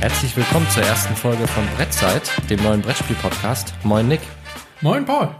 [0.00, 3.74] Herzlich willkommen zur ersten Folge von Brettzeit, dem neuen Brettspiel-Podcast.
[3.82, 4.20] Moin Nick.
[4.80, 5.30] Moin Paul.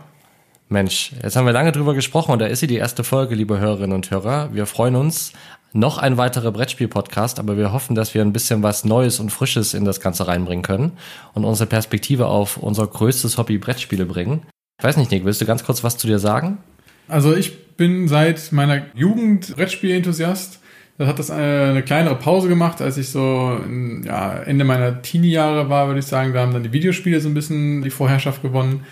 [0.69, 3.61] Mensch, jetzt haben wir lange drüber gesprochen und da ist sie die erste Folge, liebe
[3.61, 4.53] Hörerinnen und Hörer.
[4.53, 5.33] Wir freuen uns.
[5.73, 9.75] Noch ein weiterer Brettspiel-Podcast, aber wir hoffen, dass wir ein bisschen was Neues und Frisches
[9.75, 10.93] in das Ganze reinbringen können
[11.35, 14.43] und unsere Perspektive auf unser größtes Hobby Brettspiele bringen.
[14.81, 16.59] Ich weiß nicht, Nick, willst du ganz kurz was zu dir sagen?
[17.07, 20.59] Also ich bin seit meiner Jugend Brettspiel-Enthusiast.
[20.99, 25.01] Da hat das eine, eine kleinere Pause gemacht, als ich so in, ja, Ende meiner
[25.01, 26.33] Teenie-Jahre war, würde ich sagen.
[26.33, 28.85] Da haben dann die Videospiele so ein bisschen die Vorherrschaft gewonnen.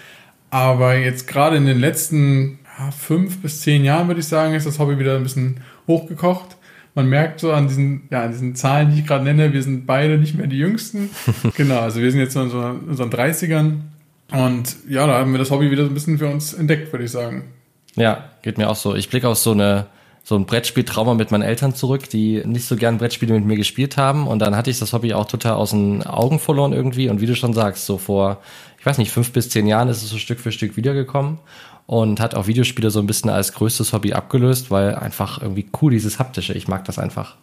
[0.51, 4.67] Aber jetzt gerade in den letzten ja, fünf bis zehn Jahren, würde ich sagen, ist
[4.67, 6.57] das Hobby wieder ein bisschen hochgekocht
[6.97, 9.87] man merkt so an diesen, ja, an diesen Zahlen, die ich gerade nenne, wir sind
[9.87, 11.11] beide nicht mehr die Jüngsten.
[11.55, 12.51] genau, also wir sind jetzt so in
[12.89, 13.81] unseren 30ern.
[14.33, 17.05] Und ja, da haben wir das Hobby wieder so ein bisschen für uns entdeckt, würde
[17.05, 17.45] ich sagen.
[17.97, 18.95] Ja, geht mir auch so.
[18.95, 19.87] Ich blicke auf so eine
[20.29, 23.97] so ein Brettspieltrauma mit meinen Eltern zurück, die nicht so gern Brettspiele mit mir gespielt
[23.97, 24.27] haben.
[24.27, 27.09] Und dann hatte ich das Hobby auch total aus den Augen verloren irgendwie.
[27.09, 28.41] Und wie du schon sagst, so vor,
[28.77, 31.39] ich weiß nicht, fünf bis zehn Jahren ist es so Stück für Stück wiedergekommen
[31.87, 35.93] und hat auch Videospiele so ein bisschen als größtes Hobby abgelöst, weil einfach irgendwie cool
[35.93, 36.55] dieses haptische.
[36.55, 37.37] Ich mag das einfach.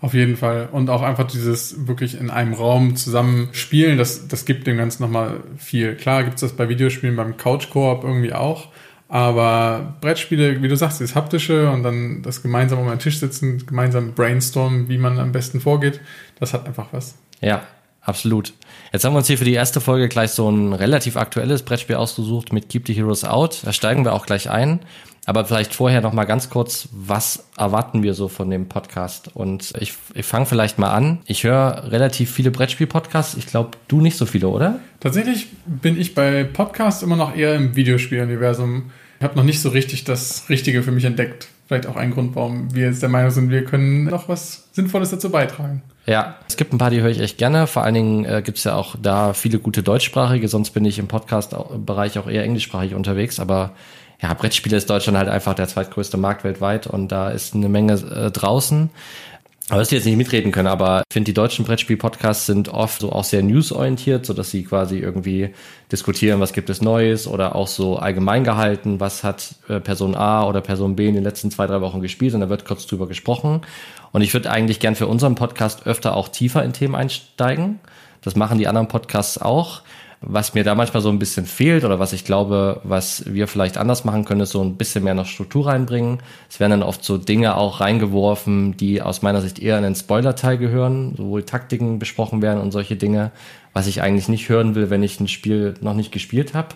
[0.00, 0.68] Auf jeden Fall.
[0.72, 5.04] Und auch einfach dieses wirklich in einem Raum zusammen spielen, das, das gibt dem Ganzen
[5.04, 5.94] nochmal viel.
[5.94, 8.66] Klar gibt es das bei Videospielen beim Couch-Koop irgendwie auch.
[9.08, 13.64] Aber Brettspiele, wie du sagst, das haptische und dann das gemeinsam um einen Tisch sitzen,
[13.64, 16.00] gemeinsam brainstormen, wie man am besten vorgeht,
[16.40, 17.14] das hat einfach was.
[17.40, 17.62] Ja,
[18.00, 18.52] absolut.
[18.92, 21.96] Jetzt haben wir uns hier für die erste Folge gleich so ein relativ aktuelles Brettspiel
[21.96, 23.60] ausgesucht mit Keep the Heroes Out.
[23.62, 24.80] Da steigen wir auch gleich ein.
[25.26, 29.28] Aber vielleicht vorher noch mal ganz kurz, was erwarten wir so von dem Podcast?
[29.34, 31.18] Und ich, ich fange vielleicht mal an.
[31.26, 33.34] Ich höre relativ viele Brettspiel-Podcasts.
[33.36, 34.78] Ich glaube, du nicht so viele, oder?
[35.00, 38.92] Tatsächlich bin ich bei Podcasts immer noch eher im Videospiel-Universum.
[39.18, 41.48] Ich habe noch nicht so richtig das Richtige für mich entdeckt.
[41.66, 45.10] Vielleicht auch ein Grund, warum wir jetzt der Meinung sind, wir können noch was Sinnvolles
[45.10, 45.82] dazu beitragen.
[46.06, 47.66] Ja, es gibt ein paar, die höre ich echt gerne.
[47.66, 51.00] Vor allen Dingen äh, gibt es ja auch da viele gute deutschsprachige, sonst bin ich
[51.00, 53.40] im Podcast-Bereich auch eher englischsprachig unterwegs.
[53.40, 53.72] Aber
[54.20, 57.94] ja, Brettspiele ist Deutschland halt einfach der zweitgrößte Markt weltweit und da ist eine Menge
[57.94, 58.90] äh, draußen.
[59.68, 63.00] Aber dass die jetzt nicht mitreden können, aber ich finde, die deutschen Brettspiel-Podcasts sind oft
[63.00, 65.54] so auch sehr newsorientiert, so dass sie quasi irgendwie
[65.90, 70.46] diskutieren, was gibt es Neues oder auch so allgemein gehalten, was hat äh, Person A
[70.46, 73.08] oder Person B in den letzten zwei, drei Wochen gespielt und da wird kurz drüber
[73.08, 73.62] gesprochen.
[74.12, 77.80] Und ich würde eigentlich gern für unseren Podcast öfter auch tiefer in Themen einsteigen.
[78.22, 79.82] Das machen die anderen Podcasts auch.
[80.28, 83.78] Was mir da manchmal so ein bisschen fehlt oder was ich glaube, was wir vielleicht
[83.78, 86.18] anders machen können, ist so ein bisschen mehr noch Struktur reinbringen.
[86.50, 89.94] Es werden dann oft so Dinge auch reingeworfen, die aus meiner Sicht eher in den
[89.94, 93.30] Spoiler-Teil gehören, sowohl Taktiken besprochen werden und solche Dinge,
[93.72, 96.70] was ich eigentlich nicht hören will, wenn ich ein Spiel noch nicht gespielt habe.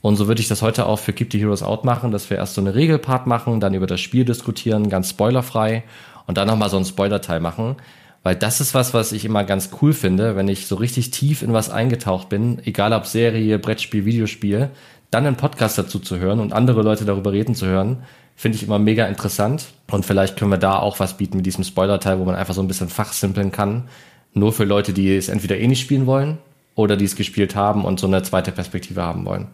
[0.00, 2.38] Und so würde ich das heute auch für Keep the Heroes Out machen, dass wir
[2.38, 5.84] erst so eine Regelpart machen, dann über das Spiel diskutieren, ganz spoilerfrei
[6.26, 7.76] und dann nochmal so einen Spoiler-Teil machen.
[8.22, 11.42] Weil das ist was, was ich immer ganz cool finde, wenn ich so richtig tief
[11.42, 14.70] in was eingetaucht bin, egal ob Serie, Brettspiel, Videospiel,
[15.10, 18.02] dann einen Podcast dazu zu hören und andere Leute darüber reden zu hören,
[18.36, 19.66] finde ich immer mega interessant.
[19.90, 22.60] Und vielleicht können wir da auch was bieten mit diesem Spoiler-Teil, wo man einfach so
[22.60, 23.88] ein bisschen fachsimpeln kann.
[24.34, 26.38] Nur für Leute, die es entweder eh nicht spielen wollen
[26.74, 29.48] oder die es gespielt haben und so eine zweite Perspektive haben wollen.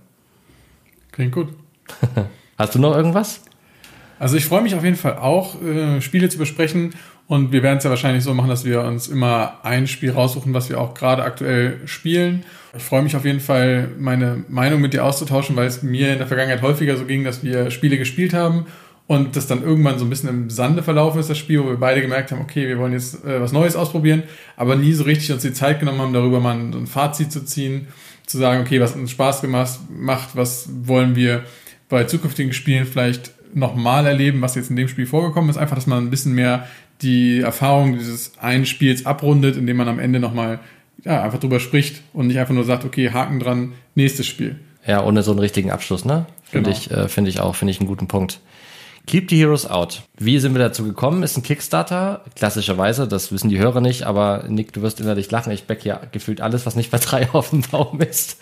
[1.12, 1.48] Klingt gut.
[2.58, 3.42] Hast du noch irgendwas?
[4.18, 6.94] Also ich freue mich auf jeden Fall auch, äh, Spiele zu besprechen.
[7.26, 10.52] Und wir werden es ja wahrscheinlich so machen, dass wir uns immer ein Spiel raussuchen,
[10.52, 12.44] was wir auch gerade aktuell spielen.
[12.76, 16.18] Ich freue mich auf jeden Fall, meine Meinung mit dir auszutauschen, weil es mir in
[16.18, 18.66] der Vergangenheit häufiger so ging, dass wir Spiele gespielt haben
[19.06, 21.76] und das dann irgendwann so ein bisschen im Sande verlaufen ist, das Spiel, wo wir
[21.76, 24.22] beide gemerkt haben, okay, wir wollen jetzt äh, was Neues ausprobieren,
[24.56, 27.44] aber nie so richtig uns die Zeit genommen haben, darüber mal ein, ein Fazit zu
[27.44, 27.88] ziehen,
[28.26, 31.44] zu sagen, okay, was uns Spaß gemacht, macht, was wollen wir
[31.88, 35.56] bei zukünftigen Spielen vielleicht nochmal erleben, was jetzt in dem Spiel vorgekommen ist.
[35.56, 36.66] Einfach, dass man ein bisschen mehr
[37.02, 40.60] die Erfahrung dieses einen Spiels abrundet, indem man am Ende nochmal
[41.04, 44.56] ja, einfach drüber spricht und nicht einfach nur sagt, okay, Haken dran, nächstes Spiel.
[44.86, 46.26] Ja, ohne so einen richtigen Abschluss, ne?
[46.44, 46.78] Finde genau.
[46.78, 48.40] ich, äh, finde ich auch, finde ich einen guten Punkt.
[49.06, 50.02] Keep the Heroes Out.
[50.18, 51.22] Wie sind wir dazu gekommen?
[51.22, 55.52] Ist ein Kickstarter, klassischerweise, das wissen die Hörer nicht, aber Nick, du wirst innerlich lachen.
[55.52, 58.38] Ich back ja gefühlt alles, was nicht bei drei auf dem Baum ist.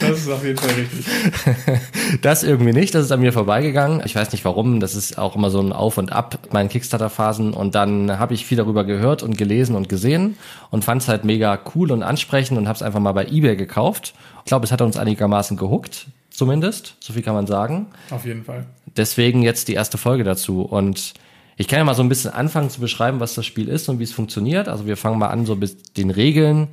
[0.00, 1.06] Das ist auf jeden Fall richtig.
[2.22, 4.02] Das irgendwie nicht, das ist an mir vorbeigegangen.
[4.04, 7.52] Ich weiß nicht warum, das ist auch immer so ein Auf und Ab meinen Kickstarter-Phasen.
[7.52, 10.36] Und dann habe ich viel darüber gehört und gelesen und gesehen
[10.70, 13.56] und fand es halt mega cool und ansprechend und habe es einfach mal bei Ebay
[13.56, 14.14] gekauft.
[14.48, 16.94] Ich glaube, es hat uns einigermaßen gehuckt zumindest.
[17.00, 17.88] So viel kann man sagen.
[18.08, 18.64] Auf jeden Fall.
[18.96, 20.62] Deswegen jetzt die erste Folge dazu.
[20.62, 21.12] Und
[21.58, 23.98] ich kann ja mal so ein bisschen anfangen zu beschreiben, was das Spiel ist und
[23.98, 24.66] wie es funktioniert.
[24.66, 26.68] Also wir fangen mal an so mit den Regeln.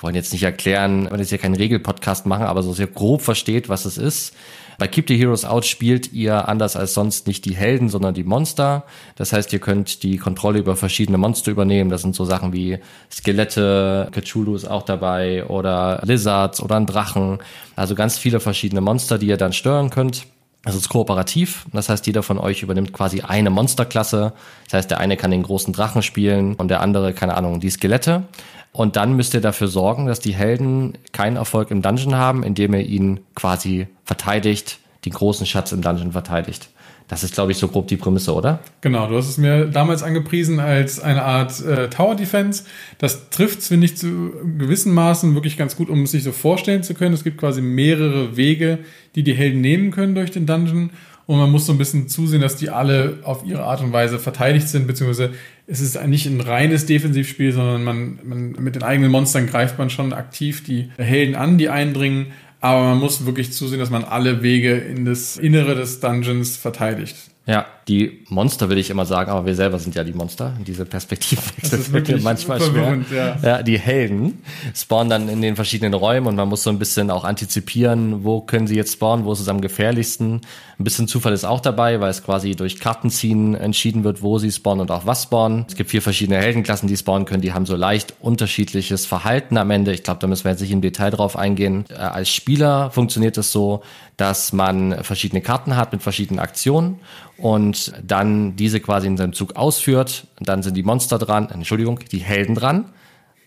[0.00, 3.68] wollen jetzt nicht erklären, weil jetzt hier keinen Regelpodcast machen, aber so sehr grob versteht,
[3.68, 4.34] was es ist.
[4.80, 8.24] Bei Keep the Heroes Out spielt ihr anders als sonst nicht die Helden, sondern die
[8.24, 8.84] Monster.
[9.14, 11.90] Das heißt, ihr könnt die Kontrolle über verschiedene Monster übernehmen.
[11.90, 12.78] Das sind so Sachen wie
[13.12, 17.40] Skelette, Cthulhu ist auch dabei oder Lizards oder ein Drachen.
[17.76, 20.24] Also ganz viele verschiedene Monster, die ihr dann steuern könnt.
[20.62, 21.66] Das ist kooperativ.
[21.74, 24.32] Das heißt, jeder von euch übernimmt quasi eine Monsterklasse.
[24.64, 27.70] Das heißt, der eine kann den großen Drachen spielen und der andere, keine Ahnung, die
[27.70, 28.22] Skelette.
[28.72, 32.74] Und dann müsst ihr dafür sorgen, dass die Helden keinen Erfolg im Dungeon haben, indem
[32.74, 36.68] ihr ihn quasi verteidigt, den großen Schatz im Dungeon verteidigt.
[37.10, 38.60] Das ist, glaube ich, so grob die Prämisse, oder?
[38.82, 42.62] Genau, du hast es mir damals angepriesen als eine Art äh, Tower Defense.
[42.98, 46.84] Das trifft, finde ich, zu gewissen Maßen wirklich ganz gut, um es sich so vorstellen
[46.84, 47.12] zu können.
[47.12, 48.78] Es gibt quasi mehrere Wege,
[49.16, 50.90] die die Helden nehmen können durch den Dungeon.
[51.30, 54.18] Und man muss so ein bisschen zusehen, dass die alle auf ihre Art und Weise
[54.18, 55.32] verteidigt sind, beziehungsweise
[55.68, 59.90] es ist nicht ein reines Defensivspiel, sondern man, man mit den eigenen Monstern greift man
[59.90, 62.32] schon aktiv die Helden an, die eindringen.
[62.60, 67.14] Aber man muss wirklich zusehen, dass man alle Wege in das Innere des Dungeons verteidigt.
[67.46, 70.52] Ja, die Monster will ich immer sagen, aber wir selber sind ja die Monster.
[70.64, 73.00] Diese Perspektivwechsel ist wirklich manchmal schwer.
[73.12, 73.36] Ja.
[73.42, 74.44] ja, die Helden
[74.76, 78.42] spawnen dann in den verschiedenen Räumen und man muss so ein bisschen auch antizipieren, wo
[78.42, 80.42] können sie jetzt spawnen, wo ist es am gefährlichsten.
[80.78, 84.52] Ein bisschen Zufall ist auch dabei, weil es quasi durch Kartenziehen entschieden wird, wo sie
[84.52, 85.64] spawnen und auch was spawnen.
[85.68, 89.68] Es gibt vier verschiedene Heldenklassen, die spawnen können, die haben so leicht unterschiedliches Verhalten am
[89.72, 89.92] Ende.
[89.92, 91.86] Ich glaube, da müssen wir jetzt nicht im Detail drauf eingehen.
[91.90, 93.82] Äh, als Spieler funktioniert es so,
[94.16, 97.00] dass man verschiedene Karten hat mit verschiedenen Aktionen
[97.40, 100.26] und dann diese quasi in seinem Zug ausführt.
[100.40, 102.86] Dann sind die Monster dran, Entschuldigung, die Helden dran.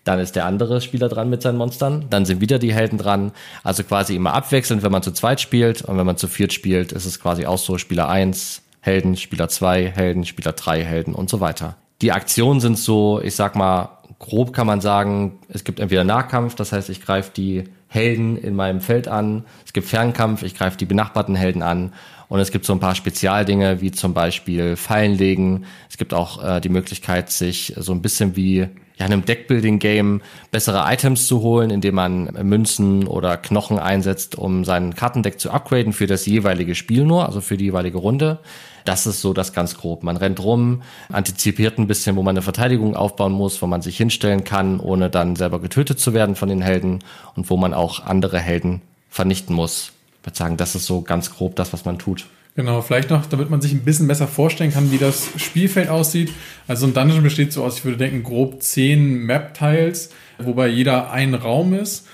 [0.03, 2.07] Dann ist der andere Spieler dran mit seinen Monstern.
[2.09, 3.31] Dann sind wieder die Helden dran.
[3.63, 5.81] Also quasi immer abwechselnd, wenn man zu zweit spielt.
[5.83, 9.47] Und wenn man zu viert spielt, ist es quasi auch so Spieler eins Helden, Spieler
[9.47, 11.77] zwei Helden, Spieler drei Helden und so weiter.
[12.01, 16.55] Die Aktionen sind so, ich sag mal, grob kann man sagen, es gibt entweder Nahkampf,
[16.55, 19.45] das heißt, ich greife die Helden in meinem Feld an.
[19.65, 21.93] Es gibt Fernkampf, ich greife die benachbarten Helden an.
[22.29, 25.65] Und es gibt so ein paar Spezialdinge, wie zum Beispiel Fallen legen.
[25.89, 28.67] Es gibt auch äh, die Möglichkeit, sich so ein bisschen wie
[28.97, 30.21] ja, in einem Deckbuilding-Game
[30.51, 35.93] bessere Items zu holen, indem man Münzen oder Knochen einsetzt, um sein Kartendeck zu upgraden
[35.93, 38.39] für das jeweilige Spiel nur, also für die jeweilige Runde.
[38.85, 40.03] Das ist so das ganz grob.
[40.03, 40.81] Man rennt rum,
[41.11, 45.09] antizipiert ein bisschen, wo man eine Verteidigung aufbauen muss, wo man sich hinstellen kann, ohne
[45.09, 46.99] dann selber getötet zu werden von den Helden
[47.35, 49.92] und wo man auch andere Helden vernichten muss
[50.23, 52.25] würde sagen, das ist so ganz grob das, was man tut.
[52.55, 56.31] Genau, vielleicht noch, damit man sich ein bisschen besser vorstellen kann, wie das Spielfeld aussieht.
[56.67, 61.33] Also ein Dungeon besteht so aus, ich würde denken, grob zehn Map-Tiles, wobei jeder ein
[61.33, 62.05] Raum ist.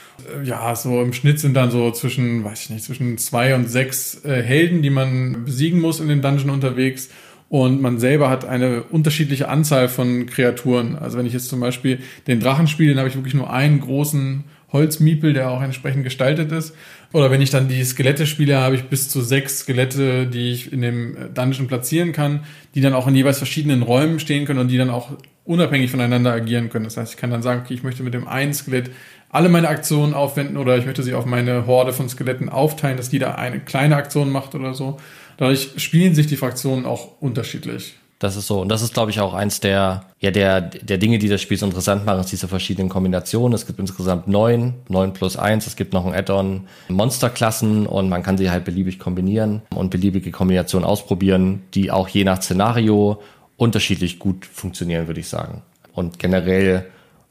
[0.44, 4.24] Ja, so im Schnitt sind dann so zwischen, weiß ich nicht, zwischen zwei und sechs
[4.24, 7.10] äh, Helden, die man besiegen muss in dem Dungeon unterwegs.
[7.50, 10.96] Und man selber hat eine unterschiedliche Anzahl von Kreaturen.
[10.96, 13.82] Also wenn ich jetzt zum Beispiel den Drachen spiele, dann habe ich wirklich nur einen
[13.82, 16.76] großen Holzmiepel, der auch entsprechend gestaltet ist.
[17.12, 20.72] Oder wenn ich dann die Skelette spiele, habe ich bis zu sechs Skelette, die ich
[20.72, 22.44] in dem Dungeon platzieren kann,
[22.76, 25.12] die dann auch in jeweils verschiedenen Räumen stehen können und die dann auch
[25.46, 26.86] unabhängig voneinander agieren können.
[26.86, 28.92] Das heißt, ich kann dann sagen, okay, ich möchte mit dem einen Skelett
[29.30, 33.12] alle meine Aktionen aufwenden oder ich möchte sie auf meine Horde von Skeletten aufteilen, dass
[33.12, 34.98] jeder eine kleine Aktion macht oder so.
[35.38, 37.96] Dadurch spielen sich die Fraktionen auch unterschiedlich.
[38.20, 38.60] Das ist so.
[38.60, 41.58] Und das ist, glaube ich, auch eins der, ja, der, der Dinge, die das Spiel
[41.58, 43.54] so interessant machen, ist diese verschiedenen Kombinationen.
[43.54, 45.68] Es gibt insgesamt neun, neun plus eins.
[45.68, 50.32] Es gibt noch ein Add-on Monsterklassen und man kann sie halt beliebig kombinieren und beliebige
[50.32, 53.22] Kombinationen ausprobieren, die auch je nach Szenario
[53.56, 55.62] unterschiedlich gut funktionieren, würde ich sagen.
[55.94, 56.88] Und generell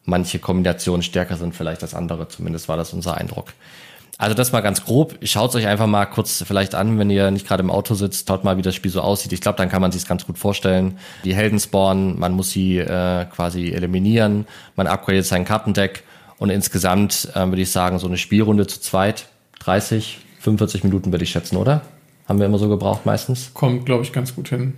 [0.07, 2.29] manche Kombinationen stärker sind vielleicht als andere.
[2.29, 3.53] Zumindest war das unser Eindruck.
[4.19, 5.17] Also das mal ganz grob.
[5.23, 8.43] Schaut euch einfach mal kurz vielleicht an, wenn ihr nicht gerade im Auto sitzt, schaut
[8.43, 9.33] mal, wie das Spiel so aussieht.
[9.33, 10.99] Ich glaube, dann kann man sich ganz gut vorstellen.
[11.23, 16.03] Die Helden spawnen, man muss sie äh, quasi eliminieren, man upgradet sein Kartendeck
[16.39, 19.29] und insgesamt äh, würde ich sagen, so eine Spielrunde zu zweit,
[19.61, 21.83] 30, 45 Minuten würde ich schätzen, oder?
[22.29, 23.53] Haben wir immer so gebraucht meistens?
[23.55, 24.75] Kommt, glaube ich, ganz gut hin.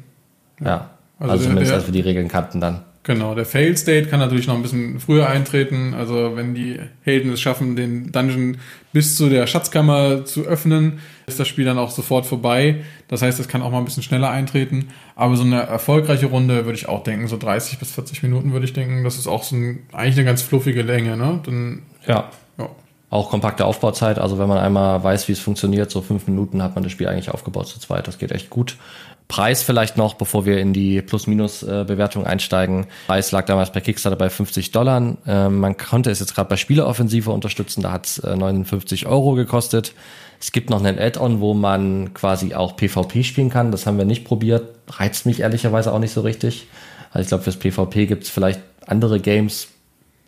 [0.61, 0.91] Ja, ja.
[1.19, 2.83] also, also zumindest als wir die Regeln kannten dann.
[3.03, 5.95] Genau, der Fail State kann natürlich noch ein bisschen früher eintreten.
[5.95, 8.59] Also wenn die Helden es schaffen, den Dungeon
[8.93, 12.85] bis zu der Schatzkammer zu öffnen, ist das Spiel dann auch sofort vorbei.
[13.09, 14.89] Das heißt, es kann auch mal ein bisschen schneller eintreten.
[15.17, 18.67] Aber so eine erfolgreiche Runde würde ich auch denken, so 30 bis 40 Minuten würde
[18.67, 19.03] ich denken.
[19.03, 21.41] Das ist auch so ein, eigentlich eine ganz fluffige Länge, ne?
[21.43, 22.29] Dann, ja.
[22.59, 22.69] ja.
[23.09, 26.75] Auch kompakte Aufbauzeit, also wenn man einmal weiß, wie es funktioniert, so fünf Minuten hat
[26.75, 28.07] man das Spiel eigentlich aufgebaut zu zweit.
[28.07, 28.77] Das geht echt gut.
[29.31, 32.87] Preis vielleicht noch, bevor wir in die Plus-Minus-Bewertung einsteigen.
[33.07, 35.17] Preis lag damals bei Kickstarter bei 50 Dollar.
[35.27, 39.33] Ähm, man konnte es jetzt gerade bei Spieleoffensive unterstützen, da hat es äh, 59 Euro
[39.33, 39.95] gekostet.
[40.41, 43.73] Es gibt noch einen Add-on, wo man quasi auch PvP spielen kann.
[43.73, 44.75] Das haben wir nicht probiert.
[44.89, 46.67] Reizt mich ehrlicherweise auch nicht so richtig.
[47.13, 49.69] Also ich glaube, fürs PvP gibt es vielleicht andere Games,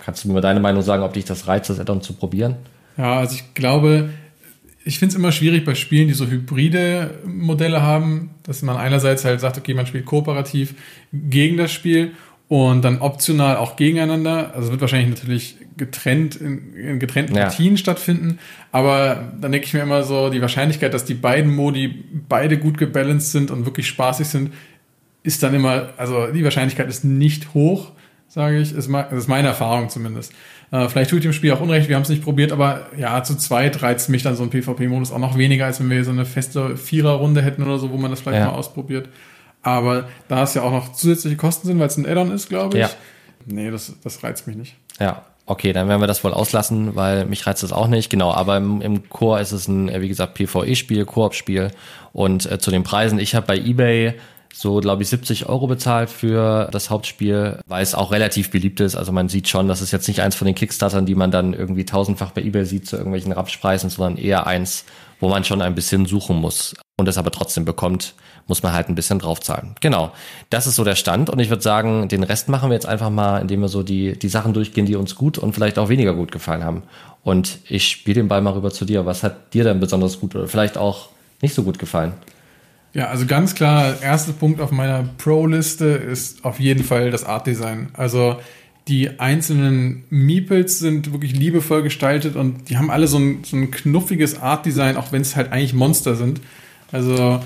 [0.05, 2.57] Kannst du mir deine Meinung sagen, ob dich das reizt, das Addon zu probieren?
[2.97, 4.11] Ja, also ich glaube,
[4.85, 9.25] ich finde es immer schwierig bei Spielen, die so hybride Modelle haben, dass man einerseits
[9.25, 10.75] halt sagt, okay, man spielt kooperativ
[11.13, 12.13] gegen das Spiel
[12.49, 14.53] und dann optional auch gegeneinander.
[14.55, 17.45] Also wird wahrscheinlich natürlich getrennt in, in getrennten ja.
[17.45, 18.39] Partien stattfinden,
[18.73, 22.77] aber dann denke ich mir immer so, die Wahrscheinlichkeit, dass die beiden Modi beide gut
[22.77, 24.53] gebalanced sind und wirklich spaßig sind,
[25.23, 27.93] ist dann immer, also die Wahrscheinlichkeit ist nicht hoch,
[28.29, 30.33] sage ich, ist, das ist meine Erfahrung zumindest.
[30.73, 33.37] Äh, vielleicht tut dem Spiel auch Unrecht, wir haben es nicht probiert, aber ja, zu
[33.37, 36.25] zweit reizt mich dann so ein PvP-Modus auch noch weniger, als wenn wir so eine
[36.25, 38.47] feste Vierer-Runde hätten oder so, wo man das vielleicht ja.
[38.47, 39.09] mal ausprobiert.
[39.63, 42.79] Aber da es ja auch noch zusätzliche Kosten sind, weil es ein Add-on ist, glaube
[42.79, 42.83] ich.
[42.83, 42.91] Ja.
[43.45, 44.75] Nee, das, das reizt mich nicht.
[44.99, 48.09] Ja, okay, dann werden wir das wohl auslassen, weil mich reizt das auch nicht.
[48.09, 51.71] Genau, aber im, im Core ist es ein, wie gesagt, PvE-Spiel, Koop-Spiel.
[52.15, 54.15] Und äh, zu den Preisen, ich habe bei eBay
[54.53, 58.97] so, glaube ich, 70 Euro bezahlt für das Hauptspiel, weil es auch relativ beliebt ist.
[58.97, 61.55] Also man sieht schon, das ist jetzt nicht eins von den Kickstartern, die man dann
[61.55, 64.85] irgendwie tausendfach bei eBay sieht zu irgendwelchen Rapspreisen, sondern eher eins,
[65.21, 68.15] wo man schon ein bisschen suchen muss und es aber trotzdem bekommt,
[68.49, 69.75] muss man halt ein bisschen draufzahlen.
[69.81, 70.13] Genau,
[70.51, 73.11] das ist so der Stand und ich würde sagen, den Rest machen wir jetzt einfach
[73.11, 76.15] mal, indem wir so die, die Sachen durchgehen, die uns gut und vielleicht auch weniger
[76.15, 76.83] gut gefallen haben.
[77.23, 79.07] Und ich spiele den Ball mal rüber zu dir.
[79.07, 81.09] Was hat dir denn besonders gut oder vielleicht auch
[81.41, 82.15] nicht so gut gefallen?
[82.95, 87.89] Ja, also ganz klar, erster Punkt auf meiner Pro-Liste ist auf jeden Fall das Art-Design.
[87.95, 88.37] Also
[88.89, 93.71] die einzelnen Meeples sind wirklich liebevoll gestaltet und die haben alle so ein, so ein
[93.71, 96.41] knuffiges Art-Design, auch wenn es halt eigentlich Monster sind.
[96.91, 97.41] Also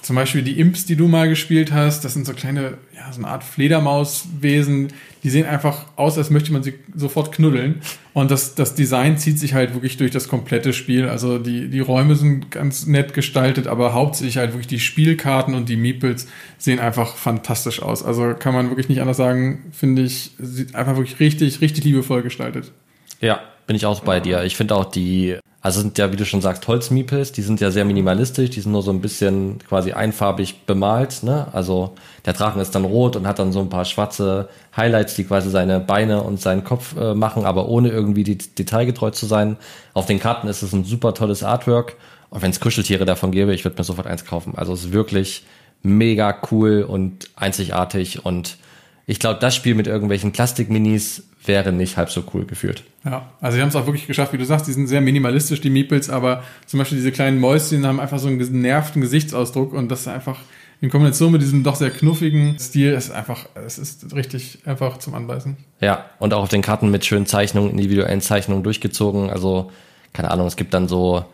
[0.00, 3.18] zum Beispiel die Imps, die du mal gespielt hast, das sind so kleine, ja, so
[3.18, 4.88] eine Art Fledermauswesen,
[5.22, 7.80] die sehen einfach aus, als möchte man sie sofort knuddeln.
[8.12, 11.08] Und das, das Design zieht sich halt wirklich durch das komplette Spiel.
[11.08, 15.68] Also die, die Räume sind ganz nett gestaltet, aber hauptsächlich halt wirklich die Spielkarten und
[15.68, 16.26] die Meeples
[16.58, 18.02] sehen einfach fantastisch aus.
[18.04, 22.22] Also kann man wirklich nicht anders sagen, finde ich, sieht einfach wirklich richtig, richtig liebevoll
[22.22, 22.72] gestaltet.
[23.20, 24.42] Ja, bin ich auch bei dir.
[24.42, 27.70] Ich finde auch die also sind ja, wie du schon sagst, Holzmiepels, die sind ja
[27.70, 31.22] sehr minimalistisch, die sind nur so ein bisschen quasi einfarbig bemalt.
[31.22, 31.46] Ne?
[31.52, 31.92] Also
[32.26, 35.50] der Drachen ist dann rot und hat dann so ein paar schwarze Highlights, die quasi
[35.50, 39.56] seine Beine und seinen Kopf äh, machen, aber ohne irgendwie die, detailgetreu zu sein.
[39.94, 41.94] Auf den Karten ist es ein super tolles Artwork.
[42.30, 44.54] Und wenn es Kuscheltiere davon gäbe, ich würde mir sofort eins kaufen.
[44.56, 45.44] Also es ist wirklich
[45.84, 48.56] mega cool und einzigartig und
[49.06, 52.84] ich glaube, das Spiel mit irgendwelchen Plastikminis wäre nicht halb so cool gefühlt.
[53.04, 55.60] Ja, also sie haben es auch wirklich geschafft, wie du sagst, die sind sehr minimalistisch,
[55.60, 59.90] die Meeples, aber zum Beispiel diese kleinen Mäuschen haben einfach so einen genervten Gesichtsausdruck und
[59.90, 60.38] das ist einfach
[60.80, 65.14] in Kombination mit diesem doch sehr knuffigen Stil ist einfach, es ist richtig einfach zum
[65.14, 65.56] Anbeißen.
[65.80, 69.30] Ja, und auch auf den Karten mit schönen Zeichnungen, individuellen Zeichnungen durchgezogen.
[69.30, 69.70] Also,
[70.12, 71.24] keine Ahnung, es gibt dann so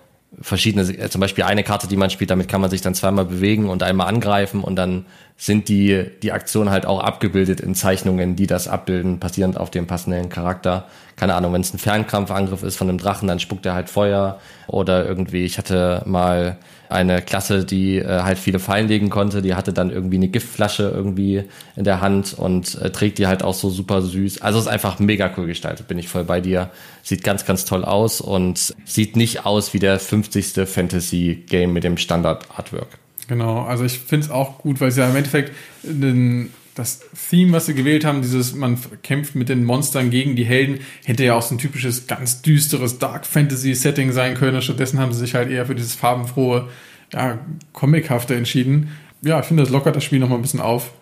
[0.41, 3.25] verschiedene, äh, zum Beispiel eine Karte, die man spielt, damit kann man sich dann zweimal
[3.25, 5.07] bewegen und einmal angreifen und dann
[5.37, 9.87] sind die, die Aktionen halt auch abgebildet in Zeichnungen, die das abbilden, basierend auf dem
[9.87, 10.87] passenden Charakter.
[11.17, 14.41] Keine Ahnung, wenn es ein Fernkampfangriff ist von einem Drachen, dann spuckt er halt Feuer
[14.67, 16.59] oder irgendwie, ich hatte mal
[16.89, 20.85] eine Klasse, die äh, halt viele Fallen legen konnte, die hatte dann irgendwie eine Giftflasche
[20.95, 21.45] irgendwie
[21.77, 24.43] in der Hand und äh, trägt die halt auch so super süß.
[24.43, 26.71] Also ist einfach mega cool gestaltet, bin ich voll bei dir.
[27.03, 30.67] Sieht ganz, ganz toll aus und sieht nicht aus wie der 50.
[30.67, 32.99] Fantasy-Game mit dem Standard-Artwork.
[33.29, 35.53] Genau, also ich finde es auch gut, weil es ja im Endeffekt
[35.83, 40.45] den, das Theme, was sie gewählt haben, dieses, man kämpft mit den Monstern gegen die
[40.45, 44.63] Helden, hätte ja auch so ein typisches, ganz düsteres Dark Fantasy Setting sein können.
[44.63, 46.69] Stattdessen haben sie sich halt eher für dieses farbenfrohe,
[47.13, 47.39] ja,
[47.73, 48.91] comichafte entschieden.
[49.23, 50.93] Ja, ich finde, das lockert das Spiel nochmal ein bisschen auf.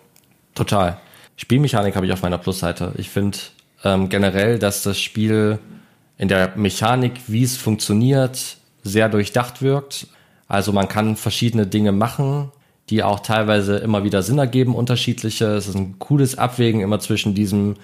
[0.55, 0.99] Total.
[1.35, 2.93] Spielmechanik habe ich auf meiner Plusseite.
[2.97, 3.37] Ich finde
[3.83, 5.59] ähm, generell, dass das Spiel
[6.17, 10.07] in der Mechanik, wie es funktioniert, sehr durchdacht wirkt.
[10.47, 12.51] Also man kann verschiedene Dinge machen,
[12.89, 15.45] die auch teilweise immer wieder Sinn ergeben, unterschiedliche.
[15.47, 17.75] Es ist ein cooles Abwägen immer zwischen diesem,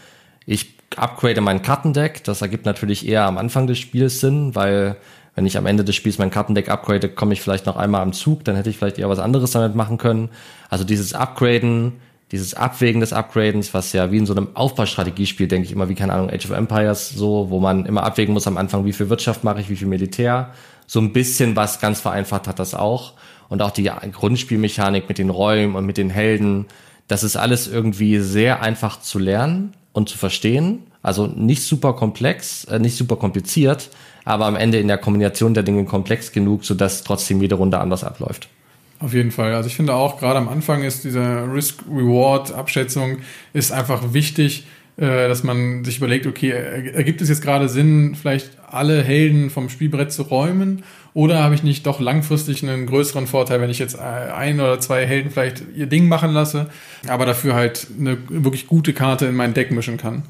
[0.46, 2.24] ich upgrade mein Kartendeck.
[2.24, 4.96] Das ergibt natürlich eher am Anfang des Spiels Sinn, weil
[5.36, 8.14] wenn ich am Ende des Spiels mein Kartendeck upgrade, komme ich vielleicht noch einmal am
[8.14, 10.30] Zug, dann hätte ich vielleicht eher was anderes damit machen können.
[10.70, 11.94] Also dieses Upgraden,
[12.32, 15.96] dieses Abwägen des Upgradens, was ja wie in so einem Aufbaustrategiespiel, denke ich immer, wie
[15.96, 19.10] keine Ahnung, Age of Empires, so, wo man immer abwägen muss am Anfang, wie viel
[19.10, 20.52] Wirtschaft mache ich, wie viel Militär.
[20.88, 23.14] So ein bisschen was ganz vereinfacht hat das auch.
[23.54, 26.66] Und auch die Grundspielmechanik mit den Räumen und mit den Helden,
[27.08, 30.80] das ist alles irgendwie sehr einfach zu lernen und zu verstehen.
[31.04, 33.92] Also nicht super komplex, äh, nicht super kompliziert,
[34.26, 38.04] aber am Ende in der Kombination der Dinge komplex genug, sodass trotzdem jede Runde anders
[38.04, 38.50] abläuft.
[38.98, 39.54] Auf jeden Fall.
[39.54, 43.20] Also ich finde auch, gerade am Anfang ist diese Risk-Reward-Abschätzung
[43.54, 44.66] ist einfach wichtig,
[44.98, 49.70] äh, dass man sich überlegt, okay, ergibt es jetzt gerade Sinn, vielleicht alle Helden vom
[49.70, 50.84] Spielbrett zu räumen?
[51.14, 55.06] Oder habe ich nicht doch langfristig einen größeren Vorteil, wenn ich jetzt ein oder zwei
[55.06, 56.70] Helden vielleicht ihr Ding machen lasse,
[57.08, 60.24] aber dafür halt eine wirklich gute Karte in mein Deck mischen kann?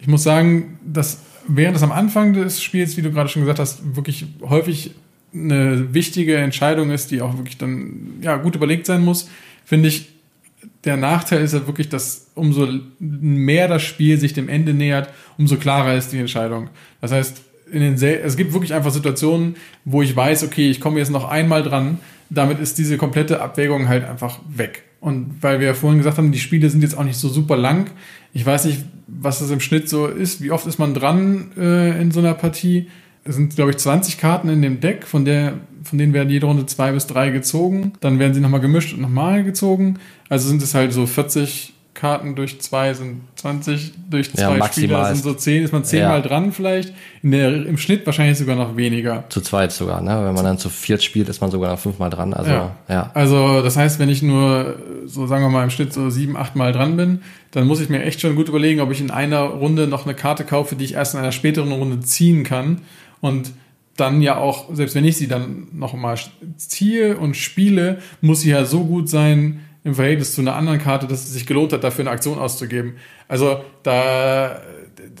[0.00, 3.58] ich muss sagen, dass während es am Anfang des Spiels, wie du gerade schon gesagt
[3.58, 4.92] hast, wirklich häufig
[5.34, 9.28] eine wichtige Entscheidung ist, die auch wirklich dann ja, gut überlegt sein muss,
[9.64, 10.08] finde ich,
[10.84, 15.56] der Nachteil ist ja wirklich, dass umso mehr das Spiel sich dem Ende nähert, umso
[15.56, 16.70] klarer ist die Entscheidung.
[17.00, 20.98] Das heißt, in den es gibt wirklich einfach Situationen, wo ich weiß, okay, ich komme
[20.98, 21.98] jetzt noch einmal dran,
[22.30, 24.84] damit ist diese komplette Abwägung halt einfach weg.
[25.00, 27.56] Und weil wir ja vorhin gesagt haben, die Spiele sind jetzt auch nicht so super
[27.56, 27.90] lang.
[28.32, 30.42] Ich weiß nicht, was das im Schnitt so ist.
[30.42, 32.88] Wie oft ist man dran äh, in so einer Partie?
[33.24, 36.46] Es sind, glaube ich, 20 Karten in dem Deck, von, der, von denen werden jede
[36.46, 37.92] Runde zwei bis drei gezogen.
[38.00, 39.98] Dann werden sie nochmal gemischt und nochmal gezogen.
[40.28, 45.04] Also sind es halt so 40 Karten durch zwei sind 20, durch zwei ja, Spieler
[45.06, 46.08] sind so 10, ist man 10 ja.
[46.08, 46.94] mal dran vielleicht.
[47.24, 49.24] In der, Im Schnitt wahrscheinlich sogar noch weniger.
[49.30, 50.10] Zu zweit sogar, ne?
[50.24, 52.34] Wenn man dann zu viert spielt, ist man sogar noch fünfmal dran.
[52.34, 52.76] Also, ja.
[52.88, 53.10] ja.
[53.14, 54.76] Also, das heißt, wenn ich nur,
[55.06, 57.88] so sagen wir mal, im Schnitt so sieben, acht Mal dran bin, dann muss ich
[57.88, 60.84] mir echt schon gut überlegen, ob ich in einer Runde noch eine Karte kaufe, die
[60.84, 62.82] ich erst in einer späteren Runde ziehen kann.
[63.20, 63.50] Und
[63.96, 66.16] dann ja auch, selbst wenn ich sie dann noch mal
[66.58, 71.06] ziehe und spiele, muss sie ja so gut sein, im Verhältnis zu einer anderen Karte,
[71.06, 72.96] dass es sich gelohnt hat, dafür eine Aktion auszugeben.
[73.26, 74.62] Also da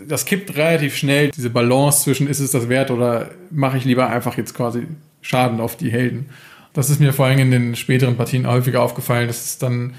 [0.06, 4.08] das kippt relativ schnell diese Balance zwischen ist es das wert oder mache ich lieber
[4.08, 4.86] einfach jetzt quasi
[5.20, 6.26] Schaden auf die Helden.
[6.72, 9.94] Das ist mir vor allem in den späteren Partien häufiger aufgefallen, dass es dann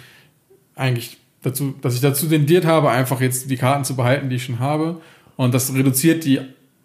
[0.75, 4.45] eigentlich dazu, dass ich dazu tendiert habe, einfach jetzt die Karten zu behalten, die ich
[4.45, 5.01] schon habe.
[5.35, 6.39] Und das reduziert die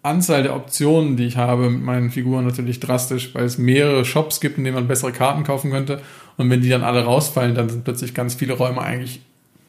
[0.05, 4.39] Anzahl der Optionen, die ich habe mit meinen Figuren natürlich drastisch, weil es mehrere Shops
[4.39, 6.01] gibt, in denen man bessere Karten kaufen könnte.
[6.37, 9.21] Und wenn die dann alle rausfallen, dann sind plötzlich ganz viele Räume eigentlich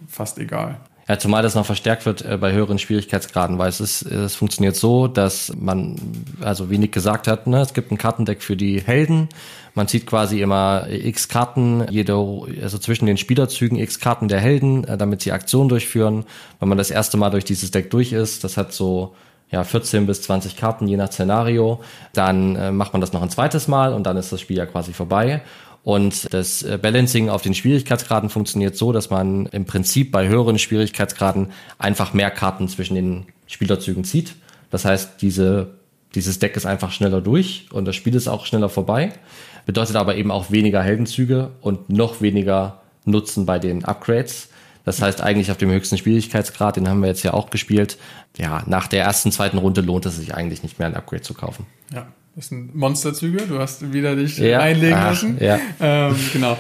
[0.09, 0.79] fast egal.
[1.09, 4.75] Ja, zumal das noch verstärkt wird äh, bei höheren Schwierigkeitsgraden, weil es ist, es funktioniert
[4.75, 5.97] so, dass man,
[6.41, 9.29] also wie Nick gesagt hat, ne, es gibt ein Kartendeck für die Helden.
[9.75, 12.15] Man zieht quasi immer x Karten, jede,
[12.61, 16.25] also zwischen den Spielerzügen x Karten der Helden, äh, damit sie Aktionen durchführen.
[16.59, 19.15] Wenn man das erste Mal durch dieses Deck durch ist, das hat so
[19.51, 21.81] ja, 14 bis 20 Karten, je nach Szenario.
[22.13, 24.67] Dann äh, macht man das noch ein zweites Mal und dann ist das Spiel ja
[24.67, 25.43] quasi vorbei.
[25.85, 30.59] Und das äh, Balancing auf den Schwierigkeitsgraden funktioniert so, dass man im Prinzip bei höheren
[30.59, 34.35] Schwierigkeitsgraden einfach mehr Karten zwischen den Spielerzügen zieht.
[34.71, 35.69] Das heißt, diese,
[36.17, 39.13] dieses Deck ist einfach schneller durch und das Spiel ist auch schneller vorbei.
[39.65, 44.49] Bedeutet aber eben auch weniger Heldenzüge und noch weniger Nutzen bei den Upgrades.
[44.87, 47.99] Das heißt, eigentlich auf dem höchsten Schwierigkeitsgrad, den haben wir jetzt ja auch gespielt.
[48.39, 51.35] Ja, nach der ersten, zweiten Runde lohnt es sich eigentlich nicht mehr, ein Upgrade zu
[51.35, 51.67] kaufen.
[51.93, 52.07] Ja.
[52.37, 54.61] Das sind Monsterzüge, du hast wieder dich ja.
[54.61, 55.43] einlegen Ach, müssen.
[55.43, 55.59] Ja.
[55.81, 56.57] Ähm, genau.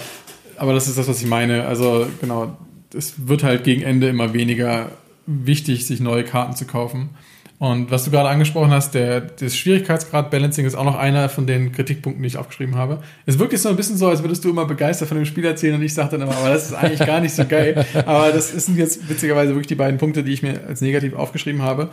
[0.57, 1.67] Aber das ist das, was ich meine.
[1.67, 2.57] Also, genau,
[2.95, 4.91] es wird halt gegen Ende immer weniger
[5.27, 7.11] wichtig, sich neue Karten zu kaufen.
[7.59, 11.73] Und was du gerade angesprochen hast, der, das Schwierigkeitsgrad-Balancing ist auch noch einer von den
[11.73, 13.03] Kritikpunkten, die ich aufgeschrieben habe.
[13.25, 15.45] Es wirkt jetzt so ein bisschen so, als würdest du immer begeistert von dem Spiel
[15.45, 17.87] erzählen und ich sagte dann immer, aber das ist eigentlich gar nicht so geil.
[18.07, 21.63] Aber das sind jetzt witzigerweise wirklich die beiden Punkte, die ich mir als negativ aufgeschrieben
[21.63, 21.89] habe.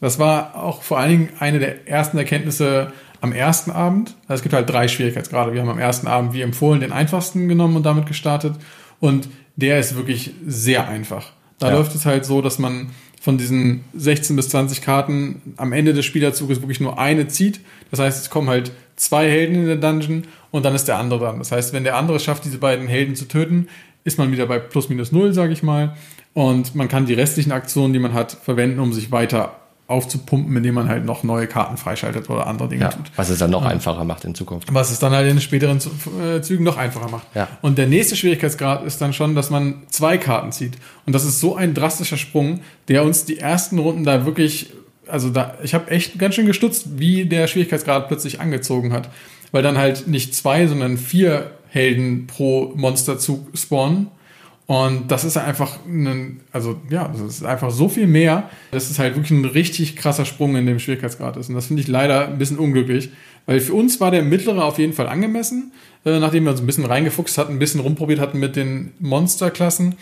[0.00, 4.16] Das war auch vor allen Dingen eine der ersten Erkenntnisse am ersten Abend.
[4.26, 5.52] Also es gibt halt drei Schwierigkeitsgrade.
[5.52, 8.54] Wir haben am ersten Abend, wie empfohlen, den einfachsten genommen und damit gestartet.
[9.00, 11.32] Und der ist wirklich sehr einfach.
[11.58, 11.76] Da ja.
[11.76, 12.90] läuft es halt so, dass man
[13.24, 17.60] von diesen 16 bis 20 Karten am Ende des Spielerzuges wirklich nur eine zieht.
[17.90, 21.20] Das heißt, es kommen halt zwei Helden in der Dungeon und dann ist der andere
[21.20, 21.38] dran.
[21.38, 23.68] Das heißt, wenn der andere schafft, diese beiden Helden zu töten,
[24.04, 25.96] ist man wieder bei plus minus null, sage ich mal.
[26.34, 30.74] Und man kann die restlichen Aktionen, die man hat, verwenden, um sich weiter aufzupumpen, indem
[30.74, 33.10] man halt noch neue Karten freischaltet oder andere Dinge ja, tut.
[33.16, 33.68] Was es dann noch ja.
[33.68, 34.72] einfacher macht in Zukunft.
[34.72, 37.26] Was es dann halt in späteren äh, Zügen noch einfacher macht.
[37.34, 37.48] Ja.
[37.60, 40.78] Und der nächste Schwierigkeitsgrad ist dann schon, dass man zwei Karten zieht.
[41.04, 44.72] Und das ist so ein drastischer Sprung, der uns die ersten Runden da wirklich,
[45.06, 49.10] also da, ich habe echt ganz schön gestutzt, wie der Schwierigkeitsgrad plötzlich angezogen hat.
[49.52, 54.08] Weil dann halt nicht zwei, sondern vier Helden pro Monsterzug spawnen
[54.66, 58.98] und das ist einfach ein, also ja, das ist einfach so viel mehr, dass es
[58.98, 61.50] halt wirklich ein richtig krasser Sprung in dem Schwierigkeitsgrad ist.
[61.50, 63.10] Und das finde ich leider ein bisschen unglücklich,
[63.44, 65.72] weil für uns war der mittlere auf jeden Fall angemessen,
[66.06, 69.96] äh, nachdem wir uns ein bisschen reingefuchst hatten, ein bisschen rumprobiert hatten mit den Monsterklassen.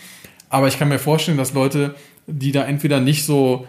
[0.49, 1.95] Aber ich kann mir vorstellen, dass Leute,
[2.27, 3.67] die da entweder nicht so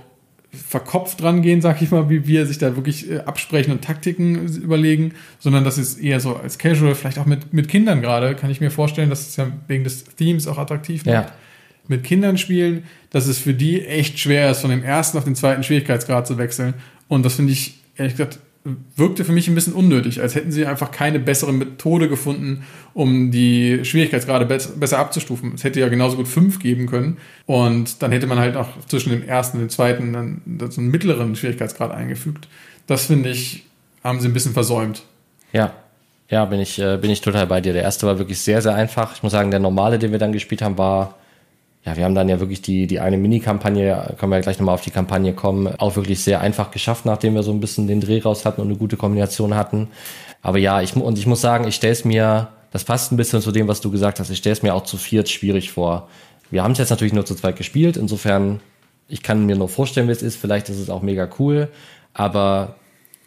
[0.54, 4.46] verkopft dran gehen, sag ich mal, wie wir sich da wirklich äh, absprechen und Taktiken
[4.46, 8.50] überlegen, sondern das ist eher so als Casual, vielleicht auch mit, mit Kindern gerade, kann
[8.50, 11.14] ich mir vorstellen, dass es ja wegen des Themes auch attraktiv macht.
[11.14, 11.32] Ja.
[11.86, 15.34] Mit Kindern spielen, dass es für die echt schwer ist, von dem ersten auf den
[15.34, 16.74] zweiten Schwierigkeitsgrad zu wechseln.
[17.08, 18.38] Und das finde ich, ehrlich gesagt,
[18.96, 23.30] wirkte für mich ein bisschen unnötig, als hätten sie einfach keine bessere Methode gefunden, um
[23.30, 25.52] die Schwierigkeitsgrade besser abzustufen.
[25.54, 29.10] Es hätte ja genauso gut fünf geben können und dann hätte man halt auch zwischen
[29.10, 32.48] dem ersten und dem zweiten dann so einen mittleren Schwierigkeitsgrad eingefügt.
[32.86, 33.66] Das finde ich,
[34.02, 35.02] haben sie ein bisschen versäumt.
[35.52, 35.74] Ja,
[36.30, 37.74] ja, bin ich, äh, bin ich total bei dir.
[37.74, 39.14] Der erste war wirklich sehr, sehr einfach.
[39.14, 41.16] Ich muss sagen, der normale, den wir dann gespielt haben, war
[41.84, 44.74] ja, wir haben dann ja wirklich die, die eine Mini-Kampagne, können wir ja gleich nochmal
[44.74, 48.00] auf die Kampagne kommen, auch wirklich sehr einfach geschafft, nachdem wir so ein bisschen den
[48.00, 49.88] Dreh raus hatten und eine gute Kombination hatten.
[50.40, 53.42] Aber ja, ich, und ich muss sagen, ich stelle es mir, das passt ein bisschen
[53.42, 56.08] zu dem, was du gesagt hast, ich stelle es mir auch zu viert schwierig vor.
[56.50, 58.60] Wir haben es jetzt natürlich nur zu zweit gespielt, insofern,
[59.06, 61.68] ich kann mir nur vorstellen, wie es ist, vielleicht ist es auch mega cool,
[62.14, 62.76] aber